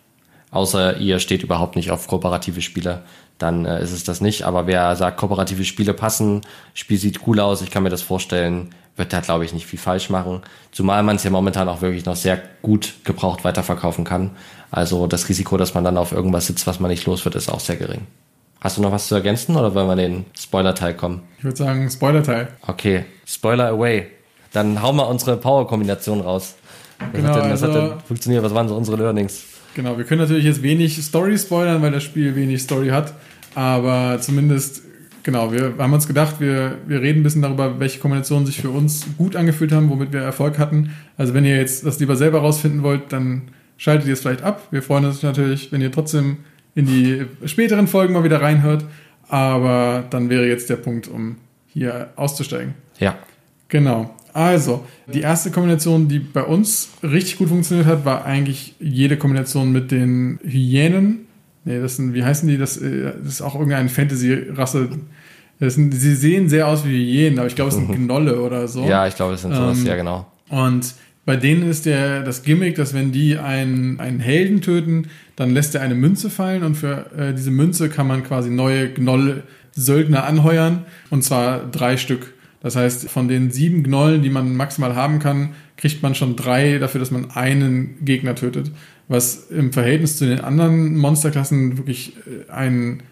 [0.50, 3.04] Außer ihr steht überhaupt nicht auf kooperative Spiele,
[3.38, 4.44] dann äh, ist es das nicht.
[4.44, 6.42] Aber wer sagt, kooperative Spiele passen,
[6.74, 9.80] Spiel sieht cool aus, ich kann mir das vorstellen, wird da, glaube ich, nicht viel
[9.80, 10.42] falsch machen.
[10.72, 14.32] Zumal man es ja momentan auch wirklich noch sehr gut gebraucht weiterverkaufen kann.
[14.72, 17.50] Also das Risiko, dass man dann auf irgendwas sitzt, was man nicht los wird, ist
[17.50, 18.08] auch sehr gering.
[18.62, 21.22] Hast du noch was zu ergänzen oder wollen wir den Spoiler-Teil kommen?
[21.38, 22.48] Ich würde sagen, Spoiler-Teil.
[22.66, 24.08] Okay, Spoiler away.
[24.54, 26.56] Dann hauen wir unsere Power-Kombination raus.
[27.00, 28.44] Was, genau, hat denn, was also, hat denn funktioniert?
[28.44, 29.44] Was waren so unsere Learnings?
[29.76, 33.14] Genau, wir können natürlich jetzt wenig Story spoilern, weil das Spiel wenig Story hat.
[33.54, 34.82] Aber zumindest
[35.26, 38.70] Genau, wir haben uns gedacht, wir, wir reden ein bisschen darüber, welche Kombinationen sich für
[38.70, 40.94] uns gut angefühlt haben, womit wir Erfolg hatten.
[41.18, 44.68] Also wenn ihr jetzt das lieber selber rausfinden wollt, dann schaltet ihr es vielleicht ab.
[44.70, 46.38] Wir freuen uns natürlich, wenn ihr trotzdem
[46.76, 48.86] in die späteren Folgen mal wieder reinhört.
[49.28, 51.38] Aber dann wäre jetzt der Punkt, um
[51.74, 52.76] hier auszusteigen.
[53.00, 53.18] Ja.
[53.70, 54.16] Genau.
[54.36, 59.72] Also, die erste Kombination, die bei uns richtig gut funktioniert hat, war eigentlich jede Kombination
[59.72, 61.26] mit den Hyänen
[61.66, 62.58] Nee, das sind, wie heißen die?
[62.58, 64.90] Das, äh, das ist auch irgendeine Fantasy-Rasse.
[65.60, 68.86] Sind, sie sehen sehr aus wie Hyänen, aber ich glaube, es sind Gnolle oder so.
[68.86, 70.28] Ja, ich glaube, es sind sowas, ähm, ja, genau.
[70.50, 70.94] Und
[71.26, 75.74] Bei denen ist der, das Gimmick, dass wenn die einen, einen Helden töten, dann lässt
[75.74, 80.86] er eine Münze fallen und für äh, diese Münze kann man quasi neue Gnoll-Söldner anheuern
[81.10, 82.35] und zwar drei Stück.
[82.66, 86.80] Das heißt, von den sieben Gnollen, die man maximal haben kann, kriegt man schon drei
[86.80, 88.72] dafür, dass man einen Gegner tötet.
[89.08, 93.04] Was im Verhältnis zu den anderen Monsterklassen wirklich äh, einen,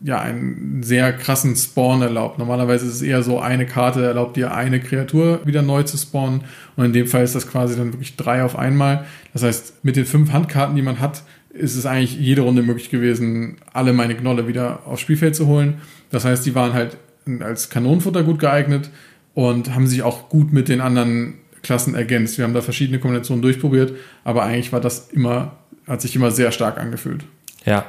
[0.00, 2.38] ja, einen sehr krassen Spawn erlaubt.
[2.38, 6.44] Normalerweise ist es eher so, eine Karte erlaubt dir eine Kreatur wieder neu zu spawnen.
[6.76, 9.04] Und in dem Fall ist das quasi dann wirklich drei auf einmal.
[9.34, 12.88] Das heißt, mit den fünf Handkarten, die man hat, ist es eigentlich jede Runde möglich
[12.88, 15.74] gewesen, alle meine Gnolle wieder aufs Spielfeld zu holen.
[16.08, 16.96] Das heißt, die waren halt
[17.40, 18.90] als Kanonenfutter gut geeignet
[19.34, 22.38] und haben sich auch gut mit den anderen Klassen ergänzt.
[22.38, 23.92] Wir haben da verschiedene Kombinationen durchprobiert,
[24.24, 25.56] aber eigentlich war das immer,
[25.86, 27.24] hat sich immer sehr stark angefühlt.
[27.64, 27.84] Ja.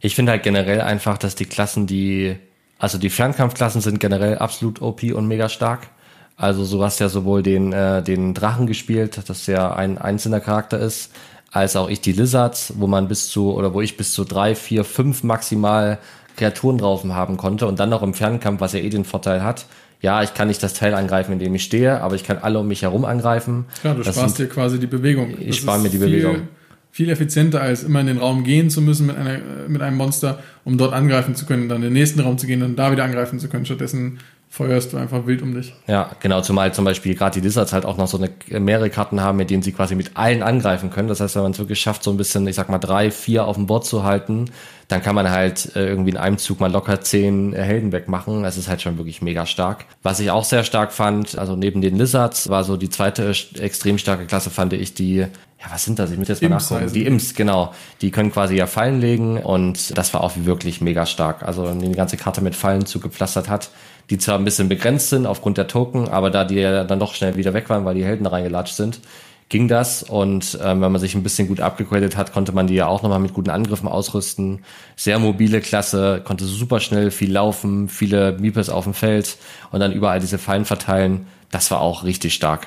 [0.00, 2.36] Ich finde halt generell einfach, dass die Klassen, die,
[2.78, 5.88] also die Fernkampfklassen sind generell absolut OP und mega stark.
[6.36, 10.78] Also so hast ja sowohl den, äh, den Drachen gespielt, das ja ein einzelner Charakter
[10.78, 11.12] ist,
[11.52, 14.54] als auch ich die Lizards, wo man bis zu, oder wo ich bis zu drei,
[14.54, 15.98] vier, fünf maximal
[16.36, 19.66] Kreaturen drauf haben konnte und dann noch im Fernkampf, was ja eh den Vorteil hat,
[20.04, 22.58] ja, ich kann nicht das Teil angreifen, in dem ich stehe, aber ich kann alle
[22.58, 23.64] um mich herum angreifen.
[23.80, 25.34] Klar, du das sparst sind, dir quasi die Bewegung.
[25.40, 26.34] Ich spare mir die Bewegung.
[26.34, 26.46] Viel,
[26.90, 30.40] viel effizienter, als immer in den Raum gehen zu müssen mit, einer, mit einem Monster,
[30.64, 33.04] um dort angreifen zu können, dann in den nächsten Raum zu gehen und da wieder
[33.04, 33.64] angreifen zu können.
[33.64, 34.18] Stattdessen
[34.54, 35.74] feuerst du einfach wild um dich.
[35.88, 39.20] Ja, genau, zumal zum Beispiel gerade die Lizards halt auch noch so eine, mehrere Karten
[39.20, 41.08] haben, mit denen sie quasi mit allen angreifen können.
[41.08, 43.46] Das heißt, wenn man es wirklich schafft, so ein bisschen, ich sag mal, drei, vier
[43.46, 44.44] auf dem Board zu halten,
[44.86, 48.44] dann kann man halt äh, irgendwie in einem Zug mal locker zehn äh, Helden wegmachen.
[48.44, 49.86] Das ist halt schon wirklich mega stark.
[50.04, 53.98] Was ich auch sehr stark fand, also neben den Lizards, war so die zweite extrem
[53.98, 55.26] starke Klasse, fand ich die
[55.64, 56.10] ja, was sind das?
[56.10, 56.92] Ich muss jetzt mal Imps nachgucken.
[56.92, 57.72] Die Imps, genau.
[58.02, 61.42] Die können quasi ja Fallen legen und das war auch wirklich mega stark.
[61.42, 63.70] Also, wenn die ganze Karte mit Fallen zugepflastert hat,
[64.10, 67.14] die zwar ein bisschen begrenzt sind aufgrund der Token, aber da die ja dann doch
[67.14, 69.00] schnell wieder weg waren, weil die Helden reingelatscht sind,
[69.48, 70.02] ging das.
[70.02, 73.02] Und ähm, wenn man sich ein bisschen gut abgegradet hat, konnte man die ja auch
[73.02, 74.64] nochmal mit guten Angriffen ausrüsten.
[74.96, 79.36] Sehr mobile Klasse, konnte super schnell viel laufen, viele Meepers auf dem Feld
[79.70, 81.26] und dann überall diese Fallen verteilen.
[81.50, 82.66] Das war auch richtig stark.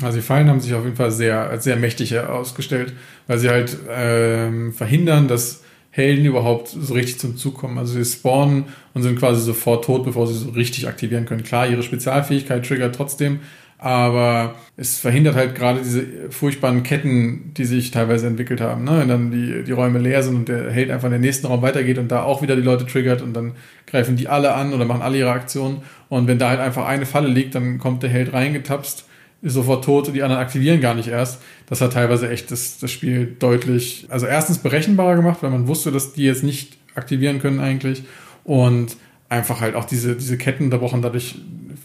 [0.00, 2.92] Also die Fallen haben sich auf jeden Fall sehr, sehr mächtig ausgestellt,
[3.26, 5.62] weil sie halt ähm, verhindern, dass
[5.98, 7.76] Helden überhaupt so richtig zum Zug kommen.
[7.76, 11.42] Also sie spawnen und sind quasi sofort tot, bevor sie so richtig aktivieren können.
[11.42, 13.40] Klar, ihre Spezialfähigkeit triggert trotzdem,
[13.76, 18.84] aber es verhindert halt gerade diese furchtbaren Ketten, die sich teilweise entwickelt haben.
[18.84, 19.00] Ne?
[19.00, 21.62] Wenn dann die, die Räume leer sind und der Held einfach in den nächsten Raum
[21.62, 23.52] weitergeht und da auch wieder die Leute triggert und dann
[23.86, 25.82] greifen die alle an oder machen alle ihre Aktionen.
[26.08, 29.07] Und wenn da halt einfach eine Falle liegt, dann kommt der Held reingetapst
[29.40, 31.40] ist sofort tot und die anderen aktivieren gar nicht erst.
[31.66, 35.92] Das hat teilweise echt das, das Spiel deutlich, also erstens berechenbarer gemacht, weil man wusste,
[35.92, 38.02] dass die jetzt nicht aktivieren können eigentlich
[38.44, 38.96] und
[39.28, 41.36] einfach halt auch diese, diese Ketten unterbrochen, dadurch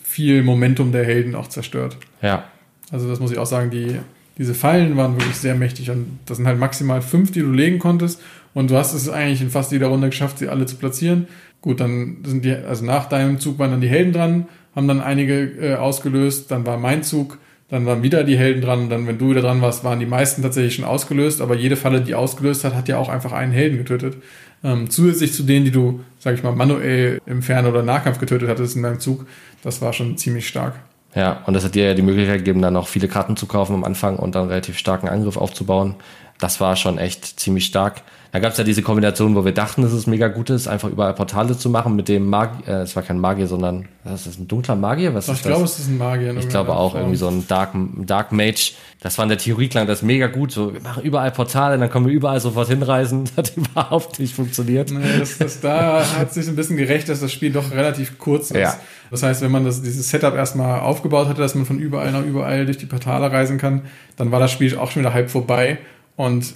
[0.04, 1.98] viel Momentum der Helden auch zerstört.
[2.22, 2.46] Ja.
[2.92, 3.98] Also das muss ich auch sagen, die,
[4.38, 7.80] diese Fallen waren wirklich sehr mächtig und das sind halt maximal fünf, die du legen
[7.80, 8.22] konntest
[8.54, 11.28] und du hast es eigentlich in fast jeder Runde geschafft, sie alle zu platzieren.
[11.62, 15.02] Gut, dann sind die, also nach deinem Zug waren dann die Helden dran, haben dann
[15.02, 17.38] einige äh, ausgelöst, dann war mein Zug,
[17.70, 20.42] dann waren wieder die Helden dran dann, wenn du wieder dran warst, waren die meisten
[20.42, 23.78] tatsächlich schon ausgelöst, aber jede Falle, die ausgelöst hat, hat ja auch einfach einen Helden
[23.78, 24.18] getötet.
[24.64, 28.48] Ähm, zusätzlich zu denen, die du, sag ich mal, manuell im Fern- oder Nahkampf getötet
[28.48, 29.26] hattest in deinem Zug,
[29.64, 30.76] das war schon ziemlich stark.
[31.16, 33.76] Ja, und das hat dir ja die Möglichkeit gegeben, dann noch viele Karten zu kaufen
[33.76, 35.96] am Anfang und dann relativ starken Angriff aufzubauen.
[36.40, 38.02] Das war schon echt ziemlich stark.
[38.34, 40.90] Da gab es ja diese Kombination, wo wir dachten, dass es mega gut ist, einfach
[40.90, 44.26] überall Portale zu machen mit dem Magier, äh, es war kein Magier, sondern, was ist
[44.26, 45.14] das, ein dunkler Magier?
[45.14, 45.52] Was Ach, ist ich das?
[45.52, 46.36] glaube, es ist ein Magier.
[46.38, 47.76] Ich glaube auch, irgendwie so ein Dark,
[48.08, 48.74] Dark Mage.
[49.02, 51.92] Das war in der Theorie klang das mega gut, so, wir machen überall Portale, dann
[51.92, 53.26] können wir überall sofort hinreisen.
[53.36, 54.90] Das hat überhaupt nicht funktioniert.
[54.90, 58.50] Nee, das, das, da hat sich ein bisschen gerecht, dass das Spiel doch relativ kurz
[58.50, 58.58] ist.
[58.58, 58.76] Ja.
[59.12, 62.24] Das heißt, wenn man das, dieses Setup erstmal aufgebaut hatte, dass man von überall nach
[62.24, 63.84] überall durch die Portale reisen kann,
[64.16, 65.78] dann war das Spiel auch schon wieder halb vorbei.
[66.16, 66.56] Und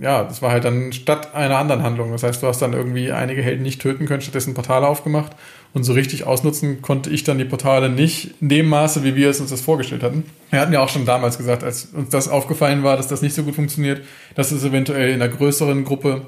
[0.00, 2.12] ja, das war halt dann statt einer anderen Handlung.
[2.12, 5.32] Das heißt, du hast dann irgendwie einige Helden nicht töten können, stattdessen Portale aufgemacht.
[5.74, 9.28] Und so richtig ausnutzen konnte ich dann die Portale nicht in dem Maße, wie wir
[9.28, 10.24] es uns das vorgestellt hatten.
[10.50, 13.34] Wir hatten ja auch schon damals gesagt, als uns das aufgefallen war, dass das nicht
[13.34, 14.00] so gut funktioniert,
[14.34, 16.22] dass es eventuell in einer größeren Gruppe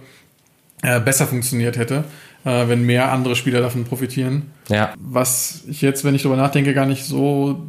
[0.82, 2.04] äh, besser funktioniert hätte,
[2.44, 4.50] äh, wenn mehr andere Spieler davon profitieren.
[4.68, 4.94] Ja.
[4.98, 7.66] Was ich jetzt, wenn ich darüber nachdenke, gar nicht so,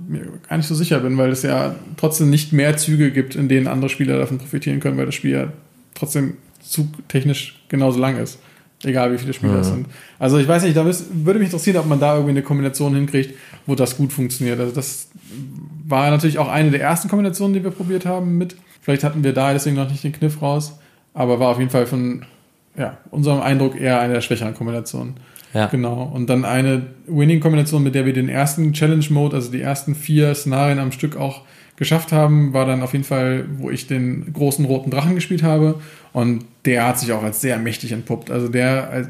[0.48, 3.68] gar nicht so sicher bin, weil es ja trotzdem nicht mehr Züge gibt, in denen
[3.68, 5.54] andere Spieler davon profitieren können, weil das Spiel ja
[5.94, 8.40] trotzdem zugtechnisch genauso lang ist.
[8.84, 9.74] Egal wie viele Spieler es mhm.
[9.74, 9.86] sind.
[10.18, 13.38] Also ich weiß nicht, da würde mich interessieren, ob man da irgendwie eine Kombination hinkriegt,
[13.68, 14.60] wo das gut funktioniert.
[14.60, 15.10] Also das
[15.86, 18.56] war natürlich auch eine der ersten Kombinationen, die wir probiert haben mit.
[18.82, 20.80] Vielleicht hatten wir da deswegen noch nicht den Kniff raus,
[21.14, 22.26] aber war auf jeden Fall von
[22.78, 25.16] ja, unserem Eindruck eher eine der schwächeren Kombinationen.
[25.54, 25.68] Ja.
[25.68, 26.04] Genau.
[26.14, 30.80] Und dann eine Winning-Kombination, mit der wir den ersten Challenge-Mode, also die ersten vier Szenarien
[30.80, 31.42] am Stück auch
[31.76, 35.82] geschafft haben, war dann auf jeden Fall, wo ich den großen roten Drachen gespielt habe.
[36.14, 38.30] Und der hat sich auch als sehr mächtig entpuppt.
[38.30, 39.08] Also der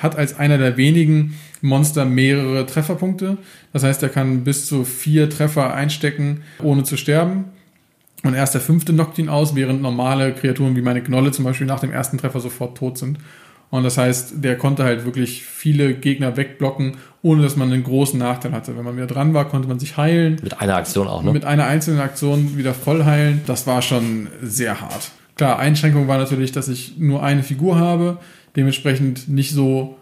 [0.00, 3.38] hat als einer der wenigen Monster mehrere Trefferpunkte.
[3.72, 7.46] Das heißt, er kann bis zu vier Treffer einstecken, ohne zu sterben.
[8.24, 11.66] Und erst der fünfte knockt ihn aus, während normale Kreaturen wie meine Gnolle zum Beispiel
[11.66, 13.18] nach dem ersten Treffer sofort tot sind.
[13.70, 18.18] Und das heißt, der konnte halt wirklich viele Gegner wegblocken, ohne dass man einen großen
[18.18, 18.76] Nachteil hatte.
[18.76, 20.38] Wenn man wieder dran war, konnte man sich heilen.
[20.42, 21.32] Mit einer Aktion auch, ne?
[21.32, 23.40] Mit einer einzelnen Aktion wieder voll heilen.
[23.46, 25.10] Das war schon sehr hart.
[25.36, 28.18] Klar, Einschränkung war natürlich, dass ich nur eine Figur habe,
[28.56, 29.96] dementsprechend nicht so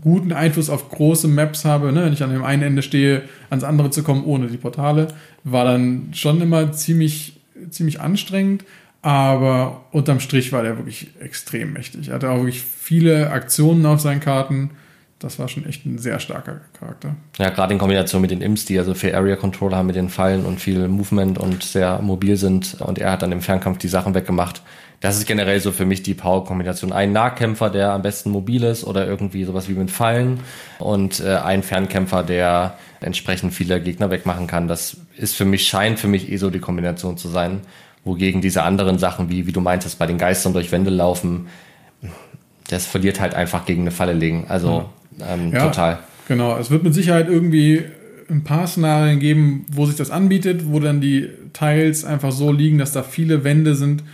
[0.00, 2.04] guten Einfluss auf große Maps habe, ne?
[2.04, 5.08] wenn ich an dem einen Ende stehe, ans andere zu kommen ohne die Portale,
[5.44, 7.40] war dann schon immer ziemlich,
[7.70, 8.64] ziemlich anstrengend.
[9.02, 12.08] Aber unterm Strich war der wirklich extrem mächtig.
[12.08, 14.70] Er hatte auch wirklich viele Aktionen auf seinen Karten.
[15.18, 17.14] Das war schon echt ein sehr starker Charakter.
[17.38, 20.10] Ja, gerade in Kombination mit den Imps, die also viel Area Controller haben mit den
[20.10, 22.76] Fallen und viel Movement und sehr mobil sind.
[22.80, 24.62] Und er hat dann im Fernkampf die Sachen weggemacht.
[25.00, 26.92] Das ist generell so für mich die Power-Kombination.
[26.92, 30.40] Ein Nahkämpfer, der am besten mobil ist oder irgendwie sowas wie mit Fallen
[30.78, 34.68] und äh, ein Fernkämpfer, der entsprechend viele Gegner wegmachen kann.
[34.68, 37.60] Das ist für mich, scheint für mich eh so die Kombination zu sein.
[38.04, 41.46] Wogegen diese anderen Sachen, wie, wie du meintest, bei den Geistern durch Wände laufen,
[42.68, 44.46] das verliert halt einfach gegen eine Falle legen.
[44.48, 44.90] Also
[45.26, 45.98] ähm, ja, total.
[46.28, 47.84] Genau, es wird mit Sicherheit irgendwie
[48.30, 52.78] ein paar Szenarien geben, wo sich das anbietet, wo dann die Teils einfach so liegen,
[52.78, 54.04] dass da viele Wände sind,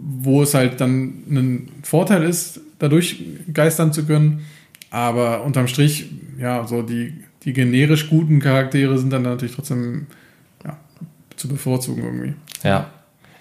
[0.00, 3.22] wo es halt dann ein Vorteil ist, dadurch
[3.52, 4.44] geistern zu können.
[4.90, 10.06] Aber unterm Strich, ja, so die, die generisch guten Charaktere sind dann natürlich trotzdem
[10.64, 10.78] ja,
[11.36, 12.34] zu bevorzugen irgendwie.
[12.62, 12.90] Ja,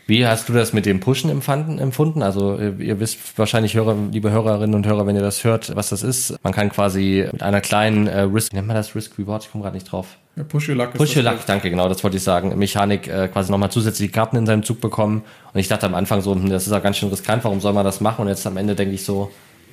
[0.07, 2.23] wie hast du das mit dem Pushen empfanden, empfunden?
[2.23, 6.01] Also ihr wisst wahrscheinlich, Hörer, liebe Hörerinnen und Hörer, wenn ihr das hört, was das
[6.01, 6.35] ist.
[6.43, 9.43] Man kann quasi mit einer kleinen äh, Risk, wie nennt man das Risk Reward?
[9.43, 10.17] Ich komme gerade nicht drauf.
[10.37, 10.93] Ja, Push Your Luck.
[10.93, 12.57] Push Your Luck, danke, genau, das wollte ich sagen.
[12.57, 15.23] Mechanik äh, quasi nochmal zusätzliche Karten in seinem Zug bekommen.
[15.53, 17.73] Und ich dachte am Anfang so, hm, das ist ja ganz schön riskant, warum soll
[17.73, 18.21] man das machen?
[18.21, 19.31] Und jetzt am Ende denke ich so,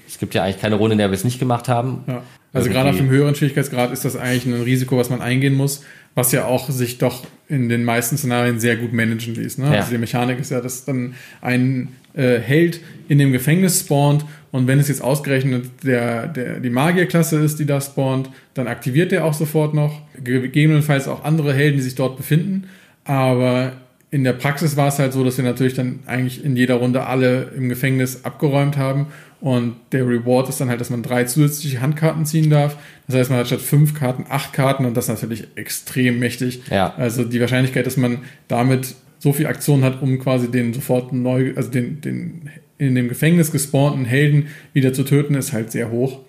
[0.08, 2.04] es gibt ja eigentlich keine Runde, in der wir es nicht gemacht haben.
[2.06, 2.22] Ja.
[2.52, 5.82] Also gerade auf dem höheren Schwierigkeitsgrad ist das eigentlich ein Risiko, was man eingehen muss,
[6.14, 9.58] was ja auch sich doch in den meisten Szenarien sehr gut managen ließ.
[9.58, 9.66] Ne?
[9.66, 9.80] Ja.
[9.80, 14.66] Also die Mechanik ist ja, dass dann ein äh, Held in dem Gefängnis spawnt und
[14.68, 19.24] wenn es jetzt ausgerechnet der, der, die Magierklasse ist, die da spawnt, dann aktiviert der
[19.24, 20.00] auch sofort noch.
[20.22, 22.68] Gegebenenfalls auch andere Helden, die sich dort befinden.
[23.02, 23.72] Aber
[24.12, 27.04] in der Praxis war es halt so, dass wir natürlich dann eigentlich in jeder Runde
[27.04, 29.06] alle im Gefängnis abgeräumt haben
[29.44, 32.78] und der Reward ist dann halt, dass man drei zusätzliche Handkarten ziehen darf.
[33.06, 36.62] Das heißt, man hat statt fünf Karten acht Karten und das ist natürlich extrem mächtig.
[36.70, 36.94] Ja.
[36.94, 41.52] Also die Wahrscheinlichkeit, dass man damit so viel Aktion hat, um quasi den sofort neu,
[41.56, 46.20] also den, den in dem Gefängnis gespawnten Helden wieder zu töten, ist halt sehr hoch.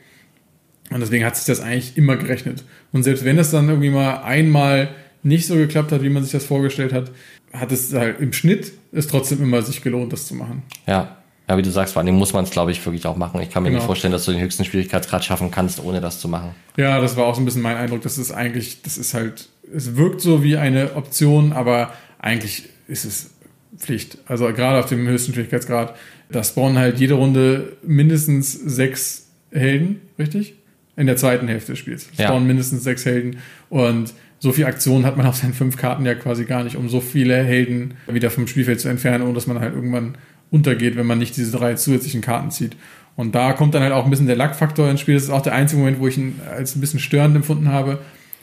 [0.90, 2.66] Und deswegen hat sich das eigentlich immer gerechnet.
[2.92, 4.90] Und selbst wenn es dann irgendwie mal einmal
[5.24, 7.12] nicht so geklappt hat, wie man sich das vorgestellt hat,
[7.54, 10.64] hat es halt im Schnitt ist trotzdem immer sich gelohnt, das zu machen.
[10.86, 11.16] Ja,
[11.48, 13.40] ja, wie du sagst, vor allem muss man es, glaube ich, wirklich auch machen.
[13.42, 13.80] Ich kann mir genau.
[13.80, 16.56] nicht vorstellen, dass du den höchsten Schwierigkeitsgrad schaffen kannst, ohne das zu machen.
[16.76, 18.02] Ja, das war auch so ein bisschen mein Eindruck.
[18.02, 23.06] Das ist eigentlich, das ist halt, es wirkt so wie eine Option, aber eigentlich ist
[23.06, 23.32] es
[23.78, 24.18] Pflicht.
[24.26, 25.96] Also gerade auf dem höchsten Schwierigkeitsgrad,
[26.30, 30.56] da spawnen halt jede Runde mindestens sechs Helden, richtig?
[30.98, 32.08] In der zweiten Hälfte des Spiels.
[32.14, 32.48] Spawnen ja.
[32.48, 33.38] mindestens sechs Helden
[33.70, 36.90] und so viel Aktion hat man auf seinen fünf Karten ja quasi gar nicht, um
[36.90, 40.18] so viele Helden wieder vom Spielfeld zu entfernen, ohne dass man halt irgendwann
[40.56, 42.78] untergeht, wenn man nicht diese drei zusätzlichen Karten zieht.
[43.16, 45.16] Und da kommt dann halt auch ein bisschen der Lackfaktor ins Spiel.
[45.16, 48.00] Das ist auch der einzige Moment, wo ich ihn als ein bisschen störend empfunden habe,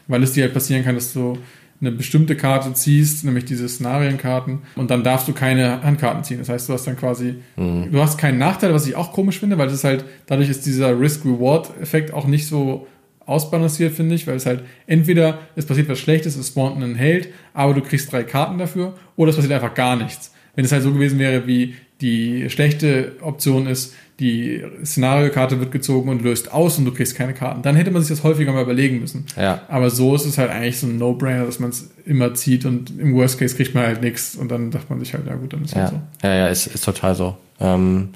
[0.07, 1.39] weil es dir halt passieren kann, dass du
[1.81, 6.39] eine bestimmte Karte ziehst, nämlich diese Szenarienkarten, und dann darfst du keine Handkarten ziehen.
[6.39, 7.91] Das heißt, du hast dann quasi, mhm.
[7.91, 10.99] du hast keinen Nachteil, was ich auch komisch finde, weil ist halt, dadurch ist dieser
[10.99, 12.87] Risk-Reward-Effekt auch nicht so
[13.27, 17.29] ausbalanciert, finde ich, weil es halt entweder es passiert was Schlechtes, es spawnt ein Held,
[17.53, 20.33] aber du kriegst drei Karten dafür, oder es passiert einfach gar nichts.
[20.55, 26.11] Wenn es halt so gewesen wäre, wie die schlechte Option ist, die Szenariokarte wird gezogen
[26.11, 27.63] und löst aus und du kriegst keine Karten.
[27.63, 29.27] Dann hätte man sich das häufiger mal überlegen müssen.
[29.37, 29.63] Ja.
[29.69, 32.99] Aber so ist es halt eigentlich so ein No-Brainer, dass man es immer zieht und
[32.99, 35.53] im Worst Case kriegt man halt nichts und dann dachte man sich halt, ja gut,
[35.53, 35.83] dann ist ja.
[35.83, 36.01] halt so.
[36.23, 37.37] Ja, ja, ist, ist total so.
[37.59, 38.11] Ähm,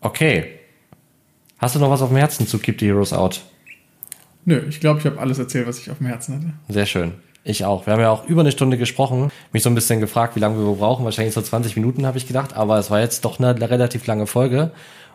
[0.00, 0.44] okay.
[1.58, 3.42] Hast du noch was auf dem Herzen zu Keep the Heroes Out?
[4.44, 6.52] Nö, ich glaube, ich habe alles erzählt, was ich auf dem Herzen hatte.
[6.68, 7.12] Sehr schön.
[7.44, 7.86] Ich auch.
[7.86, 9.30] Wir haben ja auch über eine Stunde gesprochen.
[9.52, 11.04] Mich so ein bisschen gefragt, wie lange wir brauchen.
[11.04, 12.54] Wahrscheinlich so 20 Minuten, habe ich gedacht.
[12.54, 14.70] Aber es war jetzt doch eine relativ lange Folge.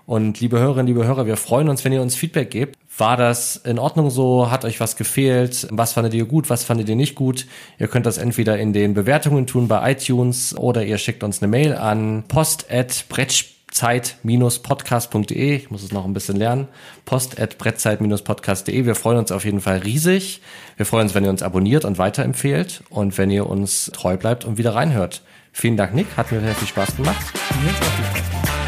[0.05, 2.77] Und liebe Hörerinnen, liebe Hörer, wir freuen uns, wenn ihr uns Feedback gebt.
[2.97, 4.49] War das in Ordnung so?
[4.49, 5.67] Hat euch was gefehlt?
[5.69, 6.49] Was fandet ihr gut?
[6.49, 7.45] Was fandet ihr nicht gut?
[7.77, 11.49] Ihr könnt das entweder in den Bewertungen tun bei iTunes oder ihr schickt uns eine
[11.49, 13.05] Mail an post at
[13.77, 15.55] brettzeit-podcast.de.
[15.55, 16.67] Ich muss es noch ein bisschen lernen.
[17.05, 18.85] Post at brettzeit-podcast.de.
[18.85, 20.41] Wir freuen uns auf jeden Fall riesig.
[20.77, 24.45] Wir freuen uns, wenn ihr uns abonniert und weiterempfehlt und wenn ihr uns treu bleibt
[24.45, 25.21] und wieder reinhört.
[25.51, 26.07] Vielen Dank, Nick.
[26.15, 27.25] Hat mir sehr viel Spaß gemacht.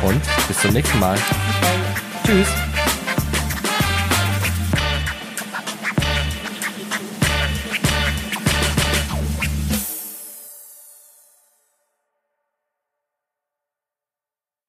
[0.04, 1.18] Und bis zum nächsten Mal.
[2.26, 2.48] Tschüss.